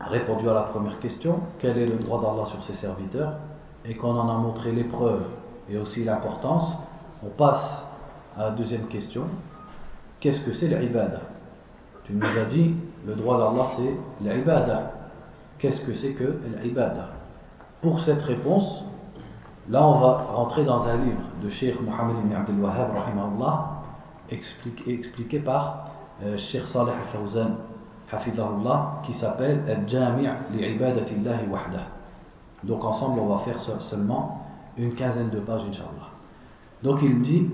[0.00, 3.34] répondu à la première question, quel est le droit d'Allah sur ses serviteurs,
[3.84, 5.24] et qu'on en a montré l'épreuve
[5.68, 6.72] et aussi l'importance,
[7.24, 7.86] on passe
[8.36, 9.24] à la deuxième question.
[10.20, 11.20] Qu'est-ce que c'est l'ibada?
[12.04, 12.74] Tu nous as dit,
[13.06, 13.94] le droit d'Allah c'est
[14.24, 14.92] l'ibada.
[15.58, 17.10] Qu'est-ce que c'est que l'ibada?
[17.80, 18.84] Pour cette réponse,
[19.68, 22.90] là on va rentrer dans un livre de Sheikh Mohammed ibn Abdel Wahhab,
[24.30, 25.86] expliqué, expliqué par
[26.22, 27.56] euh, Sheikh Saleh al-Fawzan,
[29.04, 31.86] qui s'appelle Al-Jami' li'ibadatillahi wahdah.
[32.62, 34.41] Donc ensemble, on va faire seulement
[34.77, 36.09] une quinzaine de pages, Inch'Allah.
[36.83, 37.49] Donc il dit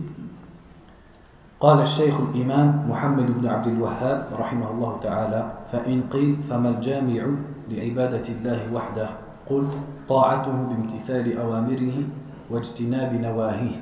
[1.64, 7.24] قال الشيخ الإمام محمد بن عبد الوهاب رحمه الله تعالى فإن قيل فما الجامع
[7.72, 9.10] لعبادة الله وحده
[9.50, 9.72] قلت
[10.10, 12.04] طاعته بامتثال أوامره
[12.52, 13.76] واجتناب نواهيه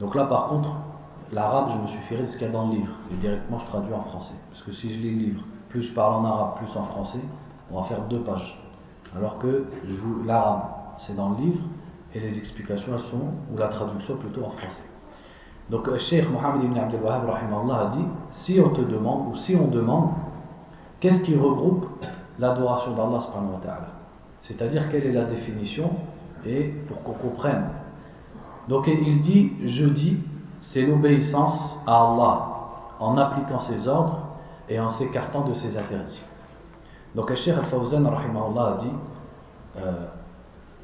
[0.00, 0.70] Donc là par contre,
[1.32, 2.94] l'arabe, je me suffirai de ce qu'il y a dans le livre.
[3.12, 4.34] Et directement, je traduis en français.
[4.50, 7.20] Parce que si je lis le livre, plus je parle en arabe, plus en français,
[7.70, 8.58] on va faire deux pages.
[9.16, 9.66] Alors que
[10.26, 10.62] l'arabe,
[10.98, 11.60] c'est dans le livre,
[12.17, 14.83] et les explications, sont, ou la traduction plutôt en français.
[15.69, 19.67] Donc, Cheikh Mohammed ibn Abdel Wahab a dit si on te demande, ou si on
[19.67, 20.11] demande,
[20.99, 21.85] qu'est-ce qui regroupe
[22.39, 23.21] l'adoration d'Allah
[24.41, 25.91] C'est-à-dire, quelle est la définition,
[26.45, 27.65] et pour qu'on comprenne?
[28.67, 30.17] Donc, il dit je dis
[30.59, 32.47] c'est l'obéissance à Allah
[32.99, 34.19] en appliquant ses ordres
[34.67, 36.21] et en s'écartant de ses interdits.
[37.15, 38.91] Donc, Cheikh Al-Fawzan a dit
[39.77, 40.07] euh,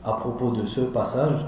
[0.05, 1.44] à propos de ce passage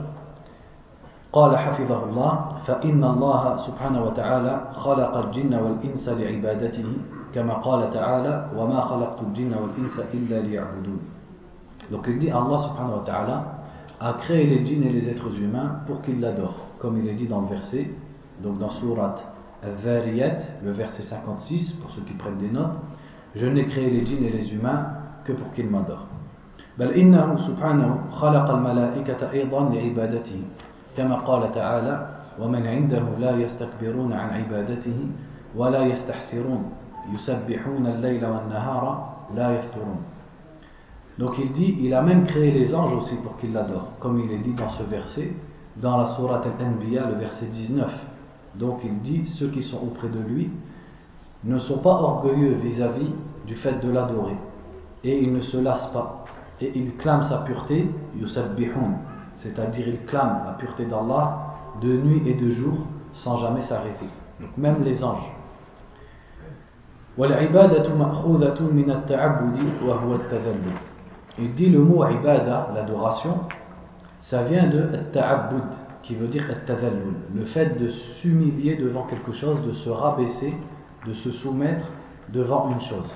[1.32, 2.32] قال حفظه الله
[2.66, 6.86] فإن الله سبحانه وتعالى خلق الجن والإنس لعبادته
[7.34, 11.00] كما قال تعالى وما خلقت الجن والإنس إلا ليعبدون
[11.90, 13.44] Donc il dit Allah subhanahu wa ta'ala
[14.00, 17.26] a créé les djinns et les êtres humains pour qu'ils l'adorent, comme il est dit
[17.26, 17.90] dans le verset
[18.42, 19.16] donc dans Surat
[19.62, 22.78] Al-Dhariyat, le verset 56, pour ceux qui prennent des notes,
[23.36, 24.86] je n'ai créé les djinns et les humains
[25.24, 26.06] que pour qu'ils m'adorent.
[26.78, 30.42] بل إنه سبحانه خلق الملائكة أيضا لعبادته
[30.96, 35.06] كما قال تعالى ومن عنده لا يستكبرون عن عبادته
[35.56, 36.72] ولا يستحسرون
[37.14, 39.96] يسبحون الليل والنهار لا يفترون
[41.18, 44.32] Donc il dit, il a même créé les anges aussi pour qu'ils l'adorent, comme il
[44.32, 45.30] est dit dans ce verset,
[45.76, 47.86] dans la Sourate Al-Anbiya, le verset 19.
[48.54, 50.50] Donc il dit, ceux qui sont auprès de lui
[51.44, 53.12] ne sont pas orgueilleux vis-à-vis
[53.46, 54.36] du fait de l'adorer.
[55.04, 56.23] Et ils ne se lassent pas.
[56.60, 57.88] Et ils clament sa pureté,
[59.38, 61.38] c'est-à-dire ils clament la pureté d'Allah
[61.80, 62.74] de nuit et de jour
[63.12, 64.08] sans jamais s'arrêter.
[64.40, 65.32] Donc même les anges.
[71.38, 73.40] Il dit le mot ibada, l'adoration,
[74.20, 75.64] ça vient de ta'abbud
[76.02, 76.44] qui veut dire
[77.34, 80.54] le fait de s'humilier devant quelque chose, de se rabaisser,
[81.06, 81.86] de se soumettre
[82.28, 83.10] devant une chose.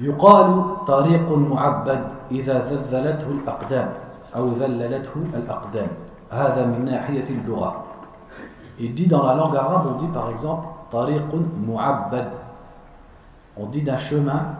[0.00, 3.88] يقال طريق معبد إذا ذللته الأقدام
[4.36, 5.88] أو ذللته الأقدام
[6.30, 7.84] هذا من ناحية اللغة
[8.82, 11.28] Il dit dans la langue arabe, on dit par exemple طريق
[11.68, 12.28] معبد
[13.56, 14.54] On dit d'un chemin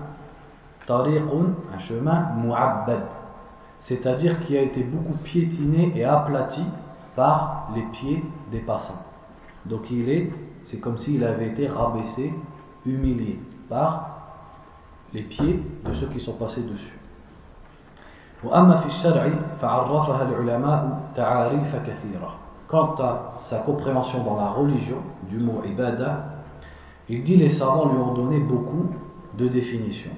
[0.86, 1.24] طريق
[1.74, 3.02] un chemin معبد
[3.80, 6.62] c'est-à-dire qui a été beaucoup piétiné et aplati
[7.16, 9.02] par les pieds des passants.
[9.66, 10.30] Donc il est,
[10.64, 12.32] c'est comme s'il avait été rabaissé,
[12.86, 14.10] humilié par
[15.12, 16.98] les pieds de ceux qui sont passés dessus.
[22.68, 26.24] Quant à sa compréhension dans la religion du mot ibada,
[27.08, 28.90] il dit les savants lui ont donné beaucoup
[29.36, 30.12] de définitions.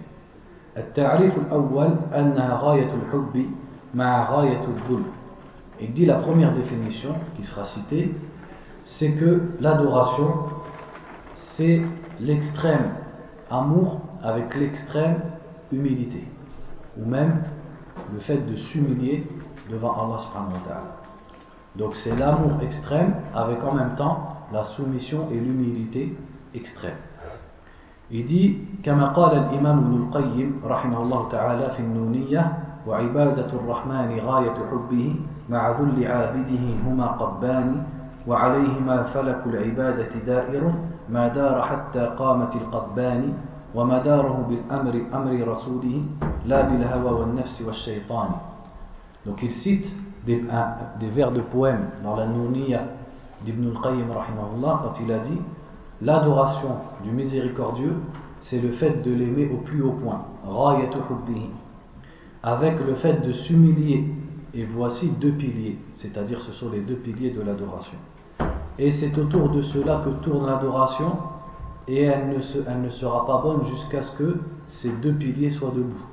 [0.76, 3.46] التعريف الأول أنها غاية الحب
[3.94, 5.04] مع غاية الذل
[5.80, 8.14] Il dit la première définition qui sera citée,
[8.84, 10.32] c'est que l'adoration,
[11.56, 11.82] c'est
[12.20, 12.92] l'extrême
[13.50, 15.18] amour avec l'extrême
[15.72, 16.24] humilité,
[17.00, 17.42] ou même
[18.12, 19.26] le fait de s'humilier
[19.70, 20.96] devant Allah subhanahu wa ta'ala.
[21.76, 26.16] Donc c'est l'amour extrême avec en même temps la soumission et l'humilité
[26.54, 26.98] extrême.
[28.10, 32.52] Il dit كما قال الإمام ابن القيم رحمه الله تعالى في النونية
[32.86, 35.16] وعبادة الرحمن غاية حبه
[35.48, 37.82] مع ذل عابده هما قبان
[38.26, 40.72] وعليهما فلك العبادة دائر
[41.08, 43.32] ما دار حتى قامت القبان
[43.76, 46.02] ومداره بالأمر أمر رسوله
[46.46, 48.28] لا بالهوى والنفس والشيطان
[49.24, 49.86] Donc il cite
[50.26, 52.82] des, un, des vers de poèmes dans la Nouniya
[53.44, 54.06] d'Ibn al-Qayyim
[54.82, 55.38] quand il a dit
[56.00, 57.94] L'adoration du miséricordieux,
[58.40, 60.22] c'est le fait de l'aimer au plus haut point,
[62.42, 64.04] avec le fait de s'humilier.
[64.54, 67.96] Et voici deux piliers, c'est-à-dire ce sont les deux piliers de l'adoration.
[68.78, 71.16] Et c'est autour de cela que tourne l'adoration,
[71.87, 76.05] et elle ne, sera pas bonne jusqu'à ce que ces deux piliers soient debout.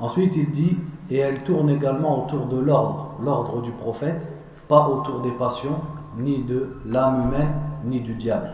[0.00, 0.76] Ensuite, il dit,
[1.10, 4.26] et elle tourne également autour de l'ordre, l'ordre du prophète,
[4.68, 5.78] pas autour des passions,
[6.18, 7.52] ni de l'âme humaine,
[7.84, 8.52] ni du diable.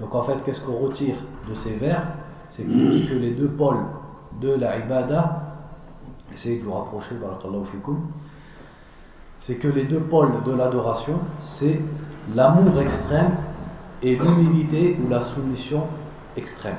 [0.00, 1.16] Donc en fait, qu'est-ce qu'on retire
[1.48, 2.02] de ces vers?
[2.50, 3.84] C'est qu'il dit que les deux pôles
[4.40, 5.42] de la ibada,
[6.32, 7.14] essayez de vous rapprocher,
[9.41, 11.19] c'est que les deux pôles de l'adoration,
[11.59, 11.79] c'est
[12.35, 13.31] l'amour extrême
[14.03, 15.83] et l'humilité ou la soumission
[16.37, 16.75] extrême.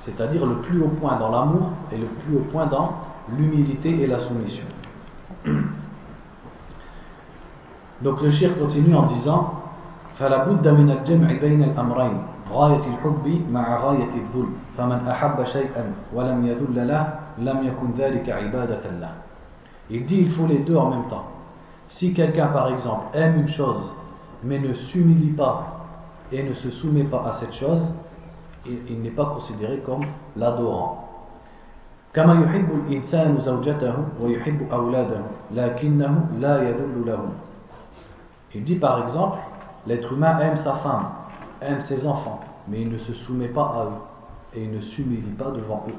[0.00, 2.92] C'est-à-dire le plus haut point dans l'amour et le plus haut point dans
[3.36, 4.64] l'humilité et la soumission.
[8.02, 9.54] Donc le shir continue en disant
[10.18, 12.16] فلا بد من الجمع بين الأمرين
[12.50, 18.82] غاية الحب مع غاية الذل فمن أحب شيئا ولم يذل له لم يكن ذلك عبادة
[18.98, 19.12] له
[19.90, 21.31] Il dit il faut les deux en même temps.
[21.92, 23.92] Si quelqu'un par exemple aime une chose
[24.44, 25.66] mais ne s'humilie pas
[26.30, 27.82] et ne se soumet pas à cette chose,
[28.66, 30.04] il n'est pas considéré comme
[30.36, 31.04] l'adorant.
[32.14, 35.20] كما يحب الإنسان زوجته ويحب أولاده
[35.52, 37.30] لكنه لا يذل لهم
[38.54, 39.36] Il dit par exemple,
[39.86, 41.04] l'être humain aime sa femme,
[41.60, 45.34] aime ses enfants, mais il ne se soumet pas à eux et il ne s'humilie
[45.38, 45.94] pas devant eux.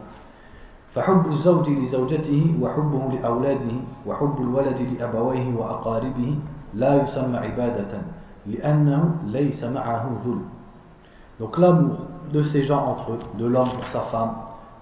[0.95, 3.75] فحب الزوج لزوجته وحبه لأولاده
[4.07, 6.35] وحب الولد لأبويه وأقاربه
[6.73, 8.01] لا يسمى عبادة
[8.45, 10.41] لأنه ليس معه ذل
[11.39, 11.95] Donc l'amour
[12.33, 14.33] de ces gens entre eux, de l'homme pour sa femme,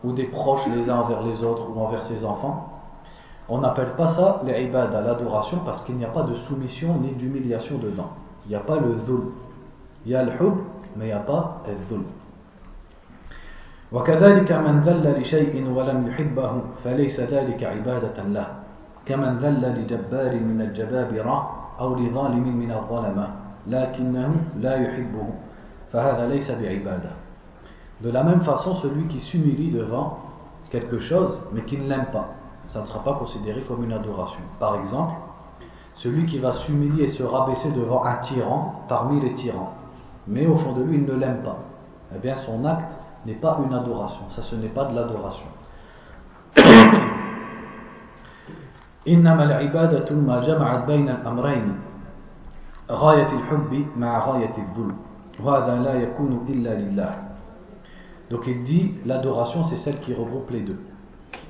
[0.03, 2.67] ou des proches les uns envers les autres ou envers ses enfants,
[3.49, 6.97] on n'appelle pas ça les ibad à l'adoration parce qu'il n'y a pas de soumission
[6.99, 8.10] ni d'humiliation dedans.
[8.45, 9.21] Il n'y a pas le dhul.
[10.05, 10.55] Il y a le hub,
[10.95, 12.05] mais il n'y a pas le dhul.
[13.91, 18.47] وكذلك من ذل لشيء ولم يحبه فليس ذلك عبادة له
[19.05, 21.38] كمن ذل لجبار من الجبابرة
[21.79, 23.27] أو لظالم من الظلمة
[23.67, 25.27] لكنه لا يحبه
[25.93, 27.12] فهذا ليس بعبادة
[27.99, 30.19] De la même façon, celui qui s'humilie devant
[30.69, 32.27] quelque chose mais qui ne l'aime pas
[32.67, 34.41] ça ne sera pas considéré comme une adoration.
[34.60, 35.13] Par exemple,
[35.95, 39.73] celui qui va s'humilier et se rabaisser devant un tyran parmi les tyrans,
[40.27, 41.57] mais au fond de lui il ne l'aime pas,
[42.15, 42.91] eh bien son acte
[43.26, 45.46] n'est pas une adoration, ça ce n'est pas de l'adoration.
[58.30, 60.78] Donc il dit l'adoration c'est celle qui regroupe les deux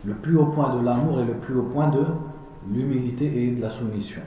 [0.05, 2.05] le plus haut point de l'amour et le plus haut point de
[2.71, 4.23] l'humilité et de la soumission.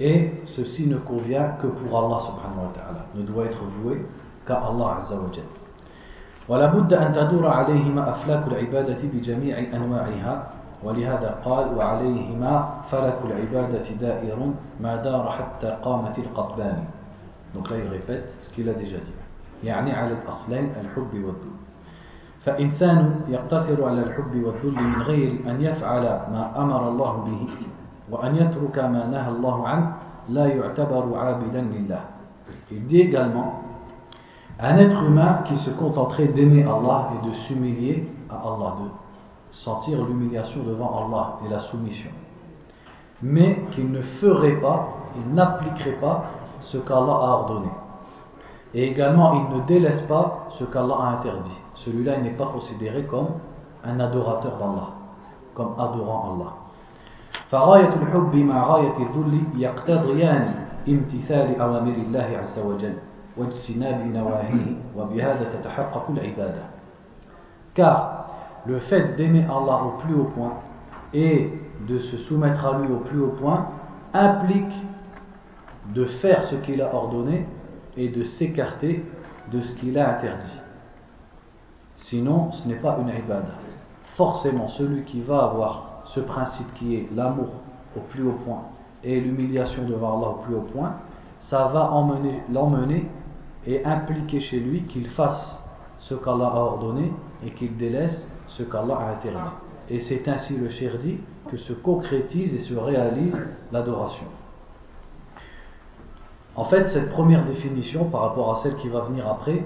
[0.00, 4.04] Et ceci ne convient que pour Allah subhanahu wa ta'ala, ne doit être voué
[4.46, 5.61] qu'à Allah azza wa jalla.
[6.48, 10.34] ولا بد أن تدور عليهما أفلاك العبادة بجميع أنواعها.
[10.82, 14.38] ولهذا قال وعليهما فلك العبادة دائر
[14.80, 16.84] ما دار حتى قامت القطبان
[17.54, 19.12] donc là il répète ce qu'il a déjà dit.
[19.64, 21.54] يعني على الأصلين الحب والذل.
[22.44, 27.48] فإنسان يقتصر على الحب والذل من غير أن يفعل ما أمر الله به
[28.10, 29.92] وأن يترك ما نهى الله عنه
[30.28, 32.00] لا يعتبر عابدا لله.
[32.70, 33.61] Il dit également
[34.61, 38.89] un être humain qui se contenterait d'aimer Allah et de s'humilier à Allah, de
[39.51, 42.09] sentir l'humiliation devant Allah et la soumission,
[43.21, 46.25] mais qu'il ne ferait pas, il n'appliquerait pas
[46.59, 47.69] ce qu'Allah a ordonné.
[48.73, 51.57] Et également, il ne délaisse pas ce qu'Allah a interdit.
[51.85, 53.27] celui-là n'est pas considéré comme
[53.83, 54.89] un adorateur d'Allah,
[55.53, 56.53] comme adorant Allah.
[57.51, 60.53] فغاية الحب مع غاية الذل يقتضيان
[60.87, 62.93] امتثال أوامر الله عز وجل
[67.74, 68.26] car
[68.66, 70.54] le fait d'aimer Allah au plus haut point
[71.14, 71.50] et
[71.88, 73.66] de se soumettre à lui au plus haut point
[74.12, 74.74] implique
[75.94, 77.46] de faire ce qu'il a ordonné
[77.96, 79.04] et de s'écarter
[79.50, 80.58] de ce qu'il a interdit.
[81.96, 83.58] Sinon, ce n'est pas une ibadah.
[84.16, 87.48] Forcément, celui qui va avoir ce principe qui est l'amour
[87.96, 88.62] au plus haut point
[89.02, 90.94] et l'humiliation devant Allah au plus haut point,
[91.40, 91.90] ça va
[92.50, 93.06] l'emmener
[93.66, 95.58] et impliquer chez lui qu'il fasse
[96.00, 97.12] ce qu'Allah a ordonné
[97.44, 99.50] et qu'il délaisse ce qu'Allah a interdit.
[99.88, 101.18] Et c'est ainsi le cher dit
[101.50, 103.36] que se concrétise et se réalise
[103.70, 104.26] l'adoration.
[106.54, 109.64] En fait, cette première définition par rapport à celle qui va venir après,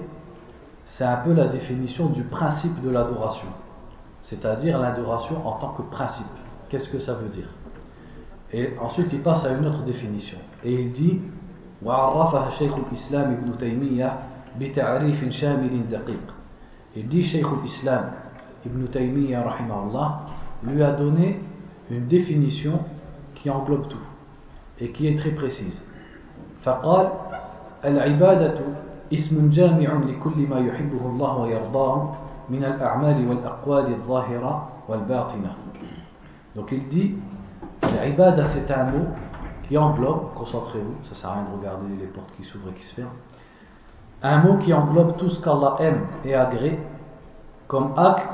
[0.85, 3.47] c'est un peu la définition du principe de l'adoration,
[4.21, 6.25] c'est-à-dire l'adoration en tant que principe.
[6.69, 7.49] Qu'est-ce que ça veut dire?
[8.53, 10.37] Et ensuite, il passe à une autre définition.
[10.63, 11.19] Et il dit
[11.85, 14.19] وعرفها شيخ الإسلام ابن تيمية
[14.59, 16.33] بتعريف شامل دقيق.
[16.95, 18.11] يدي شيخ الإسلام
[18.65, 20.19] ابن تيمية رحمه الله
[20.63, 21.39] lui a donné
[21.91, 22.79] une définition
[23.35, 24.05] qui englobe tout
[24.79, 25.83] et qui est très précise.
[26.63, 27.09] فقال
[27.85, 28.59] العبادة
[29.13, 32.15] اسم جامع لكل ما يحبه الله ويرضاه
[32.49, 35.51] من الأعمال والأقوال الظاهرة والباطنة.
[36.55, 37.11] Donc il dit
[37.83, 39.07] العبادة c'est un mot
[39.66, 42.84] qui englobe, concentrez-vous, ça sert à rien de regarder les portes qui s'ouvrent et qui
[42.84, 43.12] se ferment,
[44.22, 46.78] un mot qui englobe tout ce qu'Allah aime et agrée
[47.66, 48.28] comme acte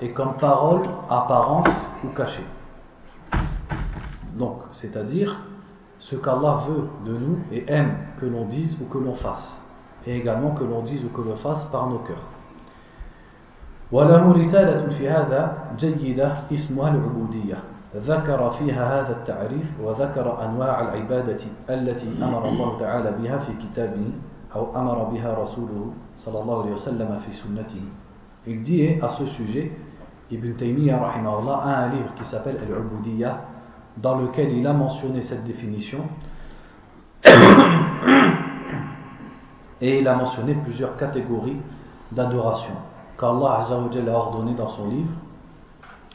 [0.00, 1.68] et comme parole apparente
[2.04, 2.46] ou cachée.
[4.34, 5.36] Donc, c'est-à-dire
[5.98, 9.56] ce qu'Allah veut de nous et aime que l'on dise ou que l'on fasse,
[10.06, 12.34] et également que l'on dise ou que l'on fasse par nos cœurs.
[13.92, 17.58] وله رسالة في هذا جيدة اسمها العبودية
[17.95, 24.11] ذكر فيها هذا التعريف وذكر أنواع العبادة التي أمر الله تعالى بها في كتابه
[24.55, 27.81] أو أمر بها رسوله صلى الله عليه وسلم في سنته
[28.47, 29.71] Il dit à ce sujet,
[30.31, 33.41] Ibn Taymiyyah a un livre qui s'appelle Al-Ubudiyya,
[33.97, 35.99] dans lequel il a mentionné cette définition.
[39.81, 41.57] Et il a mentionné plusieurs catégories
[42.11, 42.73] d'adoration
[43.17, 43.73] qu'Allah a
[44.13, 45.11] ordonné dans son livre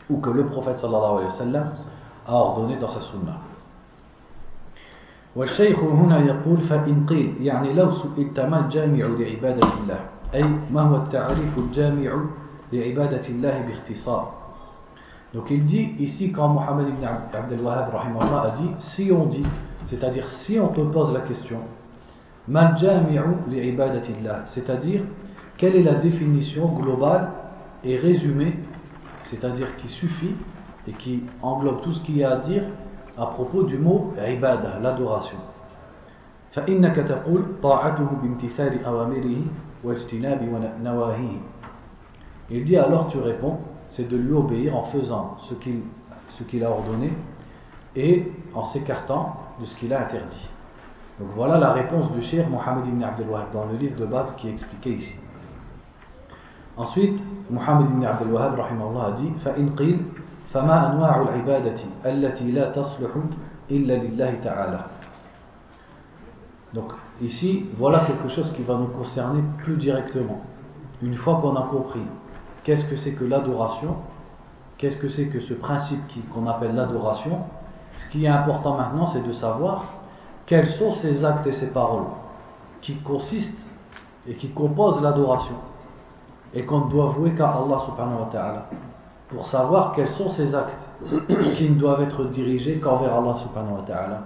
[0.09, 1.73] ou que le prophète sallallahu alayhi wa sallam
[2.27, 3.37] a ordonné dans sa sunna.
[5.35, 9.99] والشيخ هنا يقول فإن قيل يعني لو سئلت ما الجامع لعبادة الله
[10.33, 12.11] أي ما هو التعريف الجامع
[12.73, 14.39] لعبادة الله باختصار
[15.35, 19.45] Donc il dit ici quand Mohammed ibn Abdel Wahhab a dit si on dit,
[19.85, 21.59] c'est-à-dire si on te pose la question
[22.47, 25.01] mal jami'u li'ibadatillah, c'est-à-dire
[25.57, 27.29] quelle est la définition globale
[27.83, 28.57] et résumée,
[29.33, 30.35] c'est-à-dire qui suffit
[30.87, 32.63] et qui englobe tout ce qu'il y a à dire
[33.17, 35.37] à propos du mot ibadah, l'adoration.
[36.51, 39.41] فإنك تقول طاعته بامتثال أوامره
[39.83, 40.43] واجتناب
[40.83, 41.37] نواهيه.
[42.49, 45.81] Il dit alors tu réponds, c'est de lui obéir en faisant ce qu'il
[46.29, 47.13] ce qu'il a ordonné
[47.95, 50.49] et en s'écartant de ce qu'il a interdit.
[51.19, 54.33] Donc voilà la réponse du cher Mohammed ibn Abdel Wahab dans le livre de base
[54.37, 55.15] qui est expliqué ici.
[56.77, 59.99] Ensuite, Mohammed ibn Abdel Wahab a dit فإن قيل
[60.53, 63.09] فما أنواع العبادة التي لا تصلح
[63.71, 64.79] إلا لله تعالى
[66.73, 70.41] Donc ici, voilà quelque chose qui va nous concerner plus directement.
[71.01, 72.03] Une fois qu'on a compris
[72.63, 73.95] qu'est-ce que c'est que l'adoration,
[74.77, 75.99] qu'est-ce que c'est que ce principe
[76.31, 77.39] qu'on appelle l'adoration,
[77.97, 79.83] ce qui est important maintenant, c'est de savoir
[80.45, 82.07] quels sont ces actes et ces paroles
[82.81, 83.67] qui consistent
[84.27, 85.55] et qui composent l'adoration
[86.54, 88.66] et qu'on ne doit vouer qu'à Allah subhanahu wa ta'ala
[89.28, 90.86] pour savoir quels sont ces actes
[91.56, 94.22] qui ne doivent être dirigés qu'envers Allah subhanahu wa ta'ala.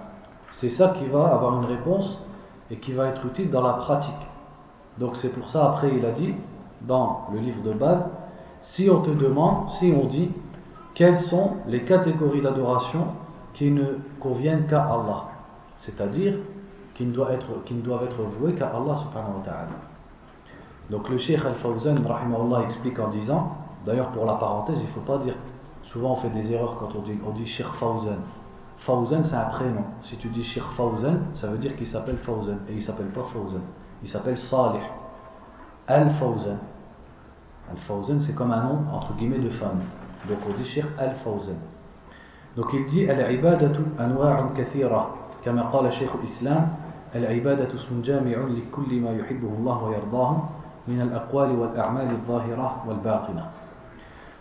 [0.53, 2.21] C'est ça qui va avoir une réponse
[2.69, 4.27] et qui va être utile dans la pratique.
[4.97, 6.35] Donc c'est pour ça, après il a dit,
[6.81, 8.11] dans le livre de base,
[8.61, 10.31] si on te demande, si on dit,
[10.93, 13.07] quelles sont les catégories d'adoration
[13.53, 15.25] qui ne conviennent qu'à Allah,
[15.79, 16.35] c'est-à-dire
[16.93, 19.67] qui ne doivent être, qui ne doivent être vouées qu'à Allah subhanahu wa ta'ala.
[20.90, 21.96] Donc le Cheikh Al-Fawzan
[22.64, 23.56] explique en disant,
[23.86, 25.34] D'ailleurs, pour la parenthèse, il ne faut pas dire.
[25.84, 28.16] Souvent, on fait des erreurs quand on dit, on dit Sheikh Fawzan.
[28.78, 29.84] Fawzan, c'est un prénom.
[30.02, 32.58] Si tu dis Sheikh Fawzan, ça veut dire qu'il s'appelle Fawzan.
[32.68, 33.60] Et il ne s'appelle pas Fawzan.
[34.02, 34.80] Il s'appelle Salih.
[35.86, 36.58] Al-Fawzan.
[37.70, 39.80] Al-Fawzan, c'est comme un nom, entre guillemets, de femme.
[40.28, 41.56] Donc, on dit Sheikh Al-Fawzan.
[42.56, 45.10] Donc, il dit Al-Ibadatu anwa'un kathira.
[45.44, 46.68] كما قال شيخ الإسلام
[47.14, 50.42] العبادة اسم جامع لكل ما يحبه الله ويرضاه
[50.89, 53.45] من الأقوال والأعمال الظاهرة والباطنة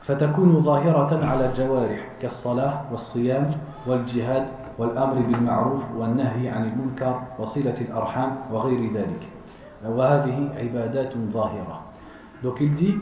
[0.03, 3.51] فتكون ظاهرة على الجوارح كالصلاة والصيام
[3.86, 9.28] والجهاد والأمر بالمعروف والنهي عن المنكر وصلة الأرحام وغير ذلك
[12.42, 12.96] Donc il dit,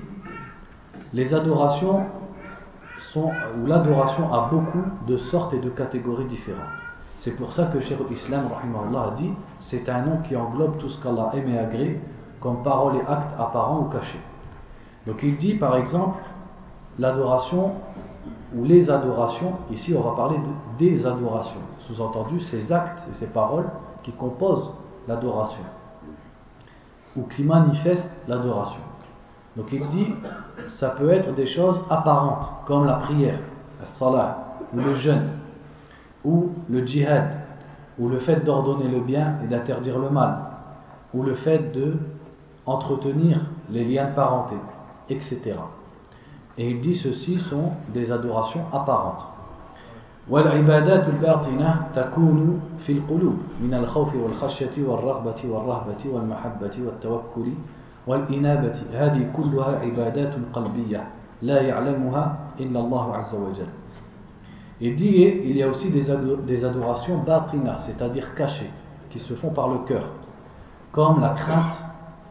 [1.14, 2.02] les adorations
[3.14, 6.60] sont, ou l'adoration a beaucoup de sortes et de catégories différentes.
[7.16, 11.02] C'est pour ça que Cheikh Islam a dit, c'est un nom qui englobe tout ce
[11.02, 11.98] qu'Allah aime et agrée,
[12.46, 14.20] comme et actes apparents ou cachés.
[15.06, 16.18] Donc il dit par exemple,
[16.98, 17.72] l'adoration
[18.54, 23.26] ou les adorations, ici on va parler de, des adorations, sous-entendu ces actes et ces
[23.26, 23.66] paroles
[24.02, 24.72] qui composent
[25.08, 25.62] l'adoration
[27.16, 28.80] ou qui manifestent l'adoration.
[29.56, 30.14] Donc il dit,
[30.78, 33.38] ça peut être des choses apparentes, comme la prière,
[33.80, 35.30] la salat, ou le jeûne,
[36.24, 37.40] ou le djihad,
[37.98, 40.36] ou le fait d'ordonner le bien et d'interdire le mal,
[41.14, 41.94] ou le fait de
[42.65, 44.55] entretenir les liens de parenté,
[45.09, 45.53] etc.
[46.57, 49.25] Et il dit ceci sont des adorations apparentes.
[50.29, 57.47] والعبادات الباطنة تكون في القلوب من الخوف والخشية والرغبة والرهبة والمحبة والتوكل
[58.07, 61.07] والإنابة هذه كلها عبادات قلبية
[61.41, 63.69] لا يعلمها إلا الله عز وجل
[64.83, 68.71] Il dit il y a aussi des adorations batina, c'est-à-dire cachées,
[69.11, 70.05] qui se font par le cœur,
[70.91, 71.77] comme la crainte,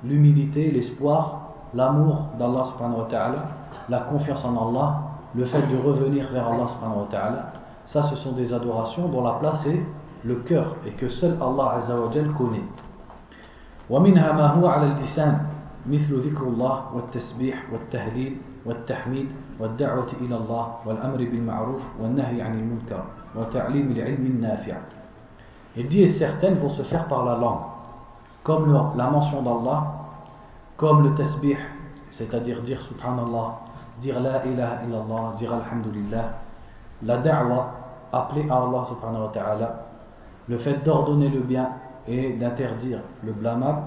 [0.04, 3.44] l'humilité, l'espoir, l'amour d'Allah subhanahu wa ta'ala,
[3.88, 5.00] la confiance en Allah,
[5.34, 7.52] le fait de revenir vers Allah subhanahu wa ta'ala,
[7.86, 9.82] ça ce sont des adorations dont la place est
[10.24, 12.64] le cœur et que seul Allah azza wa jal connaît.
[13.90, 15.46] ومنها ما هو على اللسان
[15.86, 18.36] مثل ذكر الله والتسبيح والتهليل
[18.66, 19.28] والتحميد
[19.60, 23.02] والدعوة إلى الله والأمر بالمعروف والنهي عن المنكر
[23.36, 24.76] وتعليم العلم النافع
[25.76, 27.60] Il dit et certaines vont se faire par la langue,
[28.42, 29.93] comme la mention d'Allah,
[30.77, 31.57] comme le tasbih,
[32.11, 33.59] c'est-à-dire dire subhanallah,
[34.01, 36.25] dire la ilaha illallah, dire alhamdulillah,
[37.03, 37.71] la da'wa,
[38.11, 39.85] appeler à Allah subhanahu wa ta'ala,
[40.47, 41.69] le fait d'ordonner le bien
[42.07, 43.81] et d'interdire le blâmable,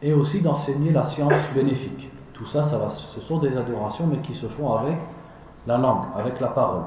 [0.00, 2.10] et aussi d'enseigner la science bénéfique.
[2.32, 4.96] Tout ça, ça va, ce sont des adorations, mais qui se font avec
[5.66, 6.84] la langue, avec la parole.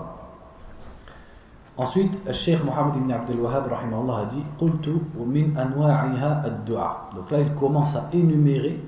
[1.78, 4.44] Ensuite, le Cheikh Mohammed ibn Abdel Wahhab a dit.
[4.60, 8.80] Donc là, il commence à énumérer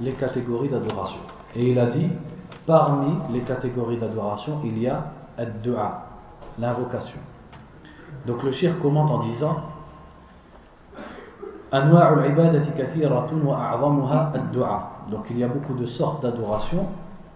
[0.00, 1.20] les catégories d'adoration.
[1.54, 2.08] Et il a dit
[2.66, 5.04] parmi les catégories d'adoration, il y a
[5.38, 6.06] ad-du'a,
[6.58, 7.18] l'invocation.
[8.26, 9.56] Donc le Cheikh commente en disant
[15.10, 16.86] donc il y a beaucoup de sortes d'adoration,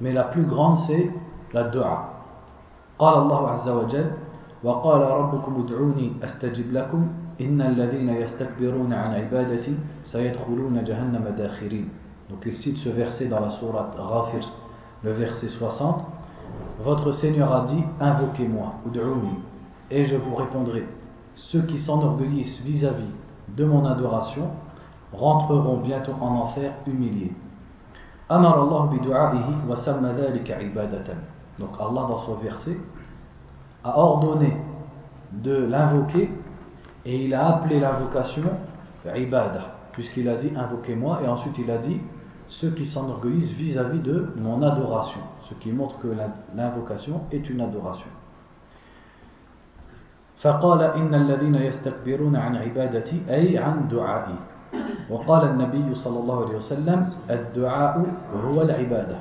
[0.01, 1.11] mais la plus grande c'est
[1.53, 2.07] la dua.
[3.01, 4.11] قال الله عز وجل
[4.65, 7.09] وقال ربكم ادعوني أستجب لكم
[7.41, 11.89] إن الذين يستكبرون عن عبادتي سيدخلون جهنم داخرين
[12.30, 14.48] donc il cite ce verset dans la sourate Ghafir,
[15.04, 16.04] le verset 60.
[16.84, 18.74] Votre Seigneur a dit Invoquez-moi,
[19.92, 20.86] et je vous répondrai.
[21.36, 23.14] Ceux qui s'enorgueillissent vis-à-vis
[23.50, 24.50] de mon adoration
[25.14, 27.34] rentreront bientôt en enfer humiliés.
[31.60, 32.78] Donc Allah dans son verset
[33.84, 34.58] a ordonné
[35.32, 36.32] de l'invoquer
[37.06, 38.50] et il a appelé l'invocation
[39.06, 42.00] ibadah puisqu'il a dit invoquez-moi et ensuite il a dit
[42.49, 46.09] ceux qui s'enorgueillissent vis-à-vis de mon adoration ce qui montre que
[46.55, 48.11] l'invocation est une adoration
[50.41, 54.35] فقال إن الذين يستكبرون عن عبادتي أي عن دعائي
[55.11, 57.01] وقال النبي صلى الله عليه وسلم
[57.31, 58.07] الدعاء
[58.45, 59.17] هو العبادة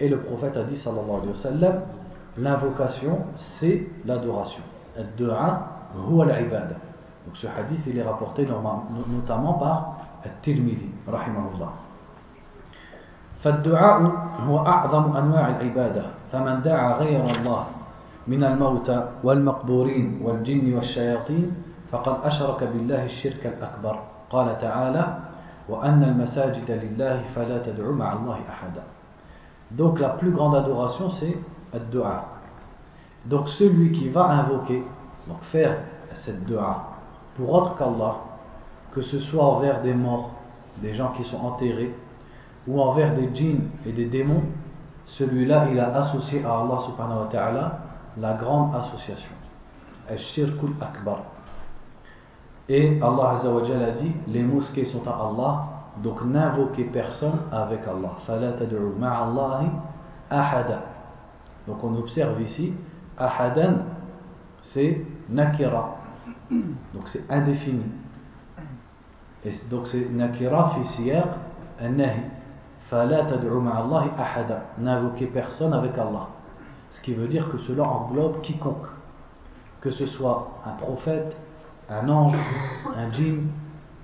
[0.00, 1.80] Et le prophète a dit sallallahu alayhi wa sallam
[2.38, 4.62] l'invocation c'est l'adoration.
[4.98, 6.76] Ad-du'a huwa al-ibada.
[7.26, 11.72] Donc ce hadith il est rapporté notamment par At-Tirmidhi rahimahullah.
[13.45, 14.11] فالدعاء
[14.47, 17.65] هو أعظم أنواع العبادة فمن دعا غير الله
[18.27, 21.51] من الموتى والمقبورين والجن والشياطين
[21.91, 25.17] فقد أشرك بالله الشرك الأكبر قال تعالى
[25.69, 28.83] وأن المساجد لله فلا تدعوا مع الله أحدا
[29.71, 31.37] Donc la plus grande adoration c'est
[31.73, 32.25] ad-dua.
[33.25, 34.83] Donc celui qui va invoquer,
[35.27, 35.77] donc faire
[36.13, 36.83] cette dua
[37.35, 38.15] pour autre qu'Allah,
[38.93, 40.31] que ce soit envers des morts,
[40.77, 41.93] des gens qui sont enterrés,
[42.67, 44.43] ou envers des djinns et des démons,
[45.05, 47.79] celui-là il a associé à Allah subhanahu wa ta'ala
[48.17, 49.31] la grande association.
[50.09, 51.23] Al-Shirkul Akbar.
[52.67, 55.63] Et Allah a dit les mosquées sont à Allah,
[56.01, 58.13] donc n'invoquez personne avec Allah.
[58.25, 59.67] Fala tad'u ma'allahi
[60.29, 60.81] ahada.
[61.67, 62.73] Donc on observe ici
[63.17, 63.77] ahadan
[64.61, 65.97] c'est nakira.
[66.49, 67.85] Donc c'est indéfini.
[69.43, 71.27] Et donc c'est nakira fi siyaq
[71.79, 72.21] an-nahi.
[74.78, 76.28] N'invoquez personne avec Allah.
[76.92, 78.86] Ce qui veut dire que cela englobe quiconque,
[79.80, 81.36] que ce soit un prophète,
[81.88, 82.36] un ange,
[82.96, 83.48] un djinn,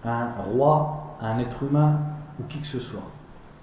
[0.04, 1.98] un roi, un être humain
[2.38, 3.02] ou qui que ce soit.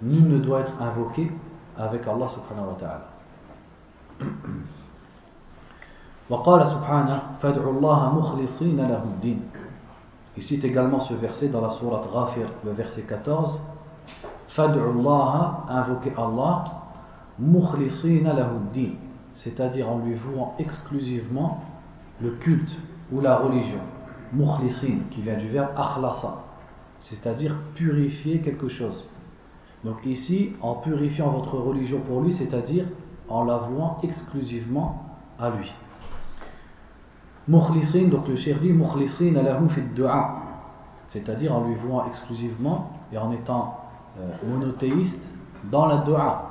[0.02, 1.32] Nul ne doit être invoqué
[1.78, 3.10] avec Allah subhanahu wa ta'ala.
[6.30, 9.42] وقال سبحانه فادعوا الله مخلصين له الدين
[10.36, 13.60] Il cite également ce verset dans la sourate Ghafir, le verset 14.
[14.59, 16.65] Fad'ullaha, invoquez Allah,
[17.39, 18.95] mukhlisina lahuddin,
[19.37, 21.63] c'est-à-dire en lui vouant exclusivement
[22.21, 22.77] le culte
[23.13, 23.79] ou la religion.
[24.33, 26.39] Mukhlisin, qui vient du verbe akhlasa,
[26.99, 29.09] c'est-à-dire purifier quelque chose.
[29.85, 32.87] Donc ici, en purifiant votre religion pour lui, c'est-à-dire
[33.29, 35.05] en la vouant exclusivement
[35.39, 35.73] à lui.
[37.47, 40.35] Mukhlisin, donc le cher dit Mukhlisin alahu fi du'a,
[41.07, 43.78] c'est-à-dire en lui vouant exclusivement et en étant
[44.47, 45.23] monothéiste
[45.71, 46.45] dans la dua.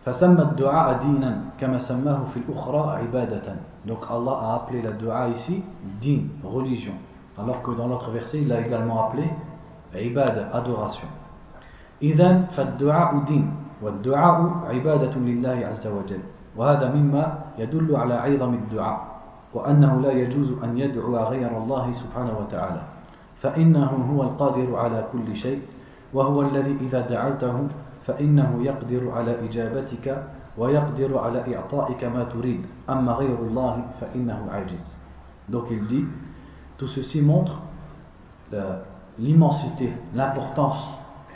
[0.00, 3.56] فسمى الدعاء دينا كما سماه في الأخرى عبادة
[3.86, 5.62] donc Allah a appelé la dua ici
[6.00, 6.92] din, religion.
[7.38, 9.24] Alors que dans l'autre verset il l'a également appelé
[9.94, 11.08] ibada, adoration.
[12.02, 13.52] إذن فالدعاء دين
[13.82, 16.20] والدعاء عبادة لله عز وجل
[16.56, 19.00] وهذا مما يدل على عظم الدعاء
[19.54, 22.82] وأنه لا يجوز أن يدعو غير الله سبحانه وتعالى
[23.40, 25.60] فإنه هو القادر على كل شيء
[26.13, 27.67] وهو الذي إذا دعوته
[28.05, 30.23] فإنه يقدر على إجابتك
[30.57, 34.95] ويقدر على إعطائك ما تريد أما غير الله فإنه عاجز
[35.47, 36.03] Donc il dit,
[36.77, 37.61] tout ceci montre
[39.19, 40.83] l'immensité, l'importance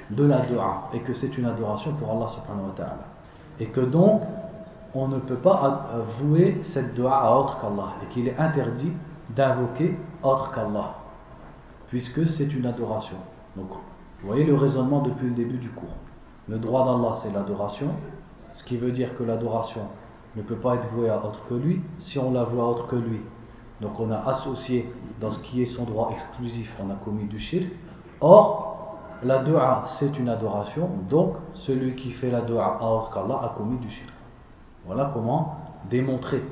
[0.10, 3.06] de la dua et que c'est une adoration pour Allah subhanahu wa ta'ala.
[3.60, 4.24] Et que donc,
[4.96, 5.90] on ne peut pas
[6.20, 8.94] vouer cette dua à autre qu'Allah et qu'il est interdit
[9.36, 10.96] d'invoquer autre qu'Allah
[11.90, 13.18] puisque c'est une adoration.
[13.56, 13.70] Donc,
[14.25, 15.95] vous voyez le raisonnement depuis le début du cours.
[16.49, 17.91] Le droit d'Allah, c'est l'adoration,
[18.55, 19.83] ce qui veut dire que l'adoration
[20.35, 21.83] ne peut pas être vouée à autre que lui.
[21.99, 23.21] Si on la voit à autre que lui,
[23.83, 27.39] donc on a associé dans ce qui est son droit exclusif, on a commis du
[27.39, 27.67] shirk.
[28.23, 33.41] Or, la dua, c'est une adoration, donc celui qui fait la dua à autre qu'Allah
[33.43, 34.13] a commis du shirk.
[34.87, 35.59] Voilà comment
[35.91, 36.43] démontrer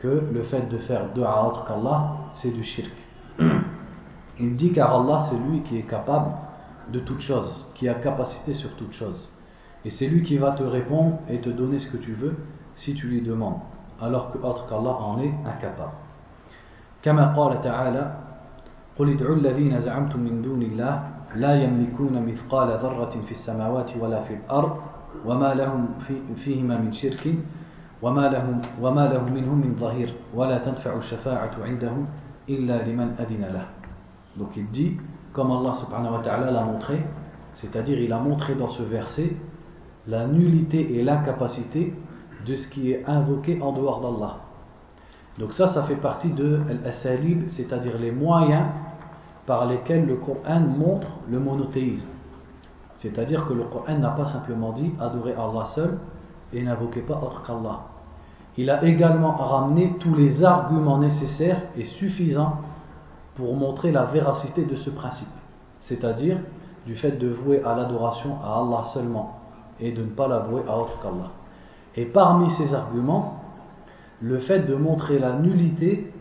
[0.00, 2.92] que le fait de faire dua à autre qu'Allah, c'est du shirk.
[4.38, 6.43] Il dit car Allah, c'est lui qui est capable
[6.91, 9.29] de toute chose, qui a capacité sur toute chose.
[9.85, 12.35] Et c'est lui qui va te répondre et te donner ce que tu veux
[12.75, 13.59] si tu lui demandes,
[14.01, 15.93] alors que autre qu'Allah en est incapable.
[17.01, 18.15] كما قال تعالى
[18.97, 24.33] قل ادعوا الذين زعمتم من دون الله لا يملكون مثقال ذرة في السماوات ولا في
[24.33, 24.77] الأرض
[25.25, 25.87] وما لهم
[26.35, 27.35] فيهما من شرك
[28.01, 32.07] وما لهم, وما لهم منهم من ظهير ولا تنفع الشفاعة عندهم
[32.49, 33.65] إلا لمن أذن له
[34.37, 34.97] Donc il dit,
[35.34, 35.74] comme Allah
[36.50, 37.04] l'a montré,
[37.56, 39.36] c'est-à-dire il a montré dans ce verset
[40.06, 41.92] la nullité et l'incapacité
[42.46, 44.36] de ce qui est invoqué en dehors d'Allah.
[45.38, 48.66] Donc ça, ça fait partie de l'assalib, c'est-à-dire les moyens
[49.46, 52.06] par lesquels le Coran montre le monothéisme.
[52.96, 55.98] C'est-à-dire que le Coran n'a pas simplement dit adorer Allah seul
[56.52, 57.80] et n'invoquer pas autre qu'Allah.
[58.56, 62.58] Il a également ramené tous les arguments nécessaires et suffisants
[63.36, 65.28] pour montrer la véracité de ce principe,
[65.80, 66.38] c'est-à-dire
[66.86, 69.40] du fait de vouer à l'adoration à Allah seulement
[69.80, 71.30] et de ne pas la vouer à autre qu'Allah.
[71.96, 73.40] Et parmi ces arguments,
[74.20, 76.12] le fait de montrer la nullité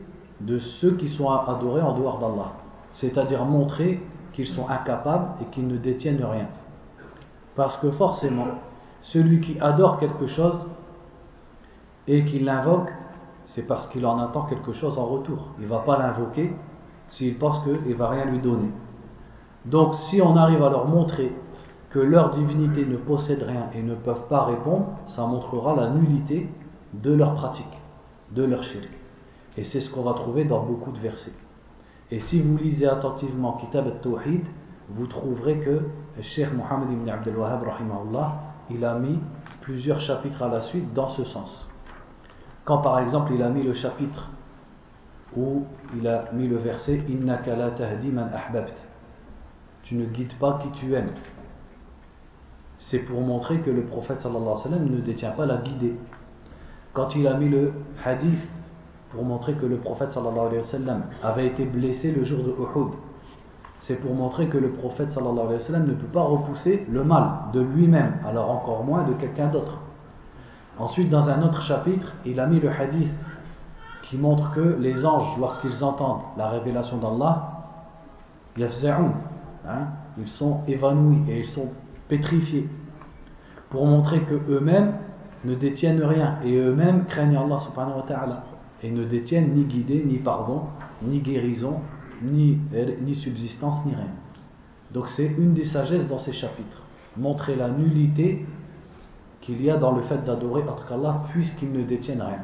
[0.42, 2.54] de ceux qui sont adorés en dehors d'Allah,
[2.94, 4.02] c'est-à-dire montrer
[4.34, 6.48] qu'ils sont incapables et qu'ils ne détiennent rien.
[7.56, 8.48] Parce que forcément,
[9.02, 10.68] celui qui adore quelque chose
[12.08, 12.92] et qui l'invoque,
[13.46, 15.50] c'est parce qu'il en attend quelque chose en retour.
[15.60, 16.54] Il ne va pas l'invoquer
[17.14, 18.70] s'ils pensent qu'il ne va rien lui donner.
[19.66, 21.32] Donc si on arrive à leur montrer
[21.90, 26.50] que leur divinité ne possède rien et ne peuvent pas répondre, ça montrera la nullité
[26.94, 27.80] de leur pratique,
[28.32, 28.90] de leur shirk.
[29.58, 31.34] Et c'est ce qu'on va trouver dans beaucoup de versets.
[32.10, 34.46] Et si vous lisez attentivement Kitab al-Tawhid,
[34.90, 35.82] vous trouverez que
[36.18, 37.64] le Cheikh Mohammed ibn Abdel Wahhab,
[38.70, 39.20] il a mis
[39.62, 41.68] plusieurs chapitres à la suite dans ce sens.
[42.66, 44.30] Quand par exemple il a mis le chapitre
[45.38, 45.66] où
[45.98, 48.76] il a mis le verset man ahbabt.
[49.84, 51.12] Tu ne guides pas qui tu aimes.
[52.80, 55.96] C'est pour montrer que le prophète sallallahu ne détient pas la guidée.
[56.94, 57.74] Quand il a mis le
[58.04, 58.40] hadith
[59.10, 60.62] pour montrer que le prophète sallallahu
[61.24, 62.94] avait été blessé le jour de Uhud,
[63.82, 68.14] c'est pour montrer que le prophète sallallahu ne peut pas repousser le mal de lui-même,
[68.26, 69.80] alors encore moins de quelqu'un d'autre.
[70.78, 73.12] Ensuite, dans un autre chapitre, il a mis le hadith
[74.14, 77.64] qui montre que les anges, lorsqu'ils entendent la révélation d'Allah,
[78.60, 79.88] hein,
[80.20, 81.70] ils sont évanouis et ils sont
[82.08, 82.70] pétrifiés
[83.72, 84.94] pour montrer que eux-mêmes
[85.46, 88.44] ne détiennent rien et eux-mêmes craignent Allah subhanahu wa ta'ala
[88.84, 90.66] et ne détiennent ni guidée, ni pardon,
[91.02, 91.80] ni guérison,
[92.22, 92.60] ni,
[93.16, 94.12] subsistance, ni rien.
[94.92, 96.84] Donc c'est une des sagesses dans ces chapitres.
[97.18, 98.46] Montrer la nullité
[99.42, 102.44] qu'il y a dans le fait d'adorer autre qu'Allah puisqu'il ne détiennent rien.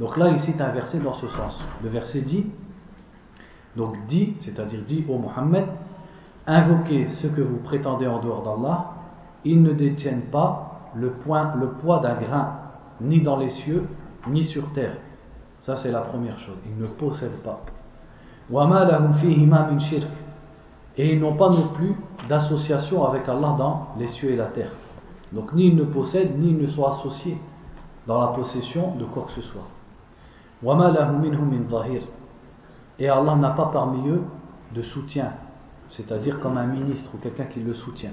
[0.00, 1.62] Donc là, il cite un verset dans ce sens.
[1.82, 2.46] Le verset dit,
[3.76, 5.66] donc dit, c'est-à-dire dit au Mohammed,
[6.46, 8.92] invoquez ce que vous prétendez en dehors d'Allah,
[9.44, 11.12] ils ne détiennent pas le,
[11.58, 12.48] le poids d'un grain,
[13.02, 13.86] ni dans les cieux,
[14.26, 14.96] ni sur terre.
[15.60, 16.56] Ça, c'est la première chose.
[16.64, 17.60] Ils ne possèdent pas.
[20.96, 21.94] Et ils n'ont pas non plus
[22.26, 24.72] d'association avec Allah dans les cieux et la terre.
[25.32, 27.38] Donc ni ils ne possèdent, ni ils ne sont associés
[28.06, 29.68] dans la possession de quoi que ce soit.
[30.62, 30.68] Et
[33.08, 34.22] Allah n'a pas parmi eux
[34.74, 35.32] de soutien,
[35.90, 38.10] c'est-à-dire comme un ministre ou quelqu'un qui le soutient.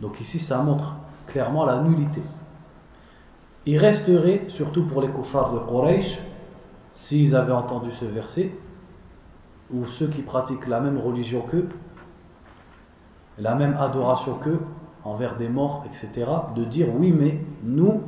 [0.00, 0.94] Donc ici ça montre
[1.26, 2.22] clairement la nullité.
[3.66, 6.18] Il resterait, surtout pour les koufars de Quraysh,
[6.94, 8.54] s'ils avaient entendu ce verset,
[9.72, 11.68] ou ceux qui pratiquent la même religion qu'eux,
[13.38, 14.60] la même adoration qu'eux,
[15.04, 18.02] envers des morts, etc., de dire oui, mais nous,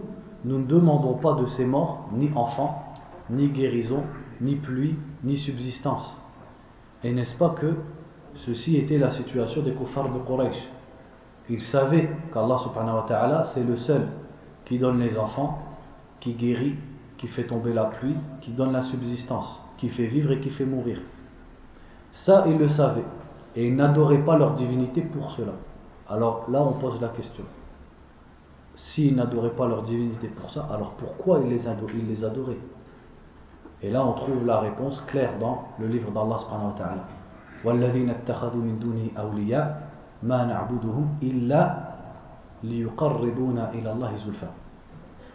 [0.45, 2.86] nous ne demandons pas de ces morts ni enfants,
[3.31, 4.03] ni guérison,
[4.41, 6.21] ni pluie, ni subsistance.
[7.05, 7.75] Et n'est-ce pas que
[8.35, 10.69] ceci était la situation des kuffars de Quraysh?
[11.49, 14.09] Ils savaient qu'Allah subhanahu wa ta'ala c'est le seul
[14.65, 15.63] qui donne les enfants,
[16.21, 16.75] qui guérit,
[17.19, 20.67] qui fait tomber la pluie, qui donne la subsistance, qui fait vivre et qui fait
[20.67, 21.01] mourir.
[22.13, 23.05] Ça, ils le savaient.
[23.55, 25.53] Et ils n'adoraient pas leur divinité pour cela.
[26.09, 27.45] Alors là, on pose la question.
[28.75, 32.59] S'ils n'adoraient pas leur divinité pour ça, alors pourquoi ils les, adoraient,
[33.83, 37.05] Et là, on trouve la réponse claire dans le livre d'Allah subhanahu wa ta'ala.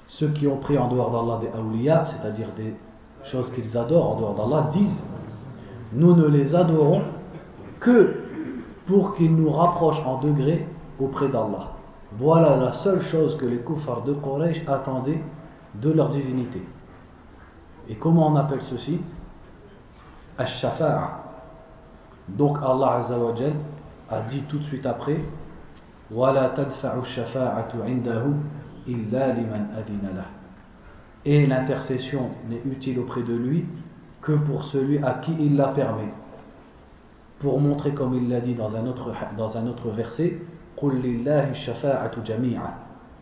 [0.08, 2.74] Ceux qui ont pris en dehors d'Allah des awliya, c'est-à-dire des
[3.26, 5.04] choses qu'ils adorent en dehors d'Allah, disent
[5.94, 7.02] Nous ne les adorons
[7.80, 8.16] que
[8.86, 10.68] pour qu'ils nous rapprochent en degré
[11.00, 11.72] auprès d'Allah.
[12.18, 15.22] Voilà la seule chose que les kuffars de Quraysh attendaient
[15.76, 16.62] de leur divinité.
[17.90, 19.00] Et comment on appelle ceci?
[20.38, 21.20] Ash-Shafa'a.
[22.30, 23.02] Donc Allah
[24.10, 25.20] a dit tout de suite après
[31.26, 33.66] Et l'intercession n'est utile auprès de lui
[34.22, 36.12] que pour celui à qui il la permet
[37.42, 40.40] pour montrer, comme il l'a dit dans un autre, dans un autre verset,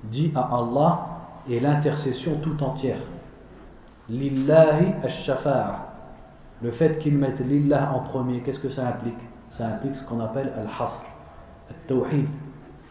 [0.03, 0.99] Dis à Allah
[1.49, 2.99] et l'intercession tout entière.
[4.09, 5.87] Lillahi ash-shafa'a.
[6.61, 9.19] Le fait qu'il mette lillah en premier, qu'est-ce que ça implique?
[9.51, 11.01] Ça implique ce qu'on appelle al-hasr,
[11.69, 12.27] al-tawhid.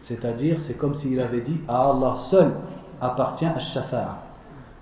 [0.01, 2.53] C'est-à-dire, c'est comme s'il avait dit à Allah seul
[3.01, 4.17] appartient ash-shafa'a.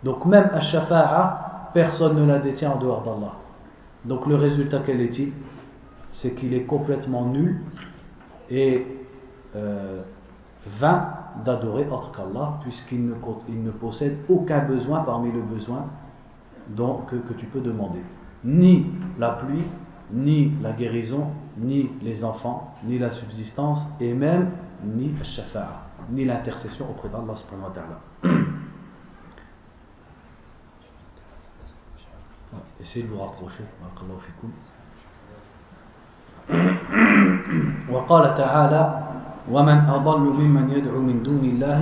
[0.03, 3.33] Donc même ash-shafa'a, personne ne la détient en dehors d'Allah.
[4.05, 5.33] Donc le résultat, quel est-il?
[6.13, 7.61] C'est qu'il est complètement nul
[8.49, 8.87] et
[9.55, 10.01] euh,
[10.79, 11.09] vain
[11.45, 15.85] d'adorer autre qu'Allah, puisqu'il ne, possède aucun besoin parmi les besoins
[16.68, 18.00] dont, que, que, tu peux demander.
[18.44, 18.86] Ni
[19.18, 19.64] la pluie,
[20.12, 21.28] ni la guérison,
[21.58, 24.50] ni les enfants, ni la subsistance, et même
[24.84, 28.00] ni shafa'a, ni l'intercession auprès d'Allah subhanahu wa ta'ala.
[32.80, 33.64] Essayez de vous rapprocher.
[37.90, 38.82] وقال تعالى
[39.50, 41.80] ومن أضل ممن يدعو من دون الله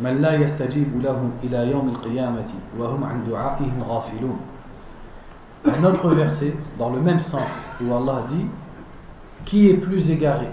[0.00, 4.38] من لا يستجيب له إلى يوم القيامة وهم عن دعائهم غافلون
[5.66, 7.48] Un autre verset, dans le même sens,
[7.80, 8.46] où Allah dit
[9.46, 10.46] Qui est plus égaré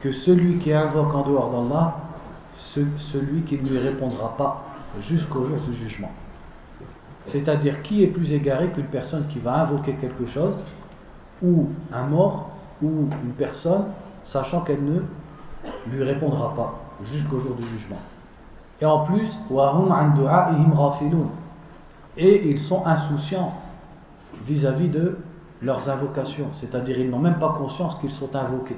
[0.00, 1.96] que celui qui invoque en dehors d'Allah,
[3.12, 4.64] celui qui ne lui répondra pas
[5.00, 6.12] jusqu'au jour du jugement
[7.26, 10.56] C'est-à-dire, qui est plus égaré qu'une personne qui va invoquer quelque chose,
[11.42, 12.50] ou un mort,
[12.82, 13.86] ou une personne,
[14.24, 15.00] sachant qu'elle ne
[15.90, 18.00] lui répondra pas jusqu'au jour du jugement.
[18.81, 19.29] Et en plus,
[22.17, 23.53] et ils sont insouciants
[24.45, 25.17] vis-à-vis de
[25.61, 28.77] leurs invocations, c'est-à-dire ils n'ont même pas conscience qu'ils sont invoqués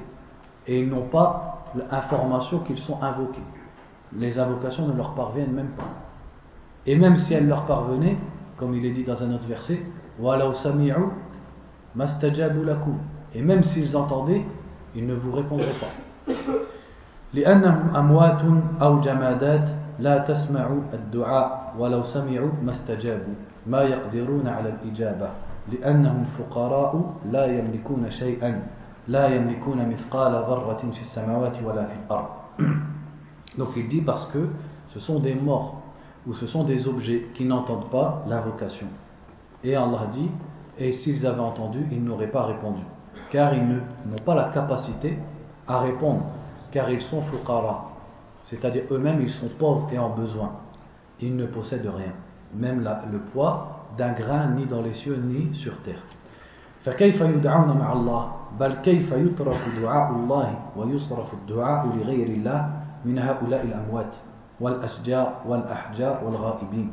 [0.66, 3.42] et ils n'ont pas l'information qu'ils sont invoqués.
[4.16, 5.88] Les invocations ne leur parviennent même pas.
[6.86, 8.16] Et même si elles leur parvenaient,
[8.56, 9.82] comme il est dit dans un autre verset,
[13.34, 14.44] et même s'ils entendaient,
[14.94, 15.92] ils ne vous répondraient pas.
[19.99, 23.33] لأنهم أموات أو جمادات لا تسمع الدعاء ولو سمعوا ما استجابوا
[23.67, 25.29] ما يقدرون على الإجابة
[25.71, 28.67] لأنهم فقراء لا يملكون شيئا
[29.07, 32.29] لا يملكون مثقال ذرة في السماوات ولا في الأرض
[33.57, 34.47] Donc il dit parce que
[34.93, 35.81] ce sont des morts
[36.27, 38.87] ou ce sont des objets qui n'entendent pas l'invocation.
[39.63, 40.31] Et Allah dit,
[40.79, 42.83] et s'ils avaient entendu, ils n'auraient pas répondu
[43.31, 45.17] car ils n'ont pas la capacité
[45.67, 46.21] à répondre,
[46.71, 47.91] car ils sont fuqara,
[48.43, 50.51] c'est-à-dire eux-mêmes ils sont pauvres et en besoin.
[51.19, 52.13] Ils ne possèdent rien,
[52.53, 56.03] même le poids d'un grain ni dans les cieux ni sur terre.
[56.83, 62.59] فكيف يدعون مع الله بل كيف يترك دعاء الله ويصرف الدعاء لغير الله
[63.05, 64.15] من هؤلاء الأموات
[64.59, 66.89] والأشجار والأحجار والغائبين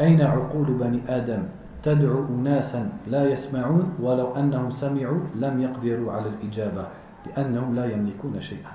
[0.00, 1.42] أين عقول بني آدم
[1.82, 6.84] تدعو أناسا لا يسمعون ولو أنهم سمعوا لم يقدروا على الإجابة
[7.26, 8.70] لأنهم لا يملكون شيئا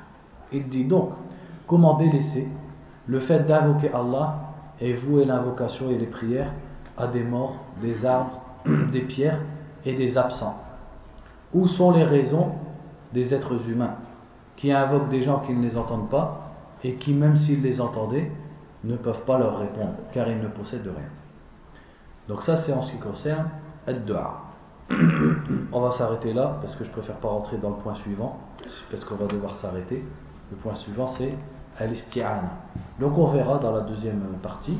[0.52, 1.10] Il dit donc,
[1.71, 2.49] comment délaisser
[3.07, 4.41] le fait d'invoquer Allah
[4.81, 6.53] et vouer l'invocation et les prières
[6.99, 8.41] à des morts, des arbres,
[8.93, 9.39] des pierres
[9.85, 10.61] et des absents
[11.55, 12.49] Où sont les raisons
[13.15, 13.95] des êtres humains
[14.57, 16.51] qui invoquent des gens qui ne les entendent pas
[16.83, 18.33] et qui, même s'ils les entendaient,
[18.83, 21.09] ne peuvent pas leur répondre car ils ne possèdent rien?
[22.27, 23.49] Donc ça c'est en ce qui concerne
[23.87, 24.41] Ad-Dua.
[25.73, 28.41] On va s'arrêter là parce que je préfère pas rentrer dans le point suivant
[28.91, 30.05] parce qu'on va devoir s'arrêter.
[30.51, 31.33] Le point suivant c'est
[31.79, 32.51] Al-Isti'ana.
[32.99, 34.79] Donc on verra dans la deuxième partie.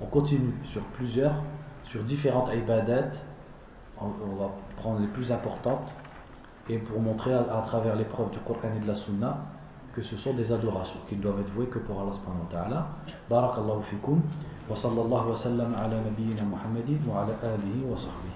[0.00, 1.34] On continue sur plusieurs,
[1.84, 3.12] sur différentes ibadat
[4.00, 5.92] on va prendre les plus importantes
[6.68, 9.38] et pour montrer à, travers l'épreuve du Coran et de la Sunna
[9.92, 12.86] que ce sont des adorations qui doivent être vouées que pour Allah subhanahu wa ta'ala.
[13.30, 14.22] Barakallahu fikum
[14.68, 18.34] wa sallallahu wa sallam ala nabiyyina Muhammadin wa ala alihi wa sahbihi.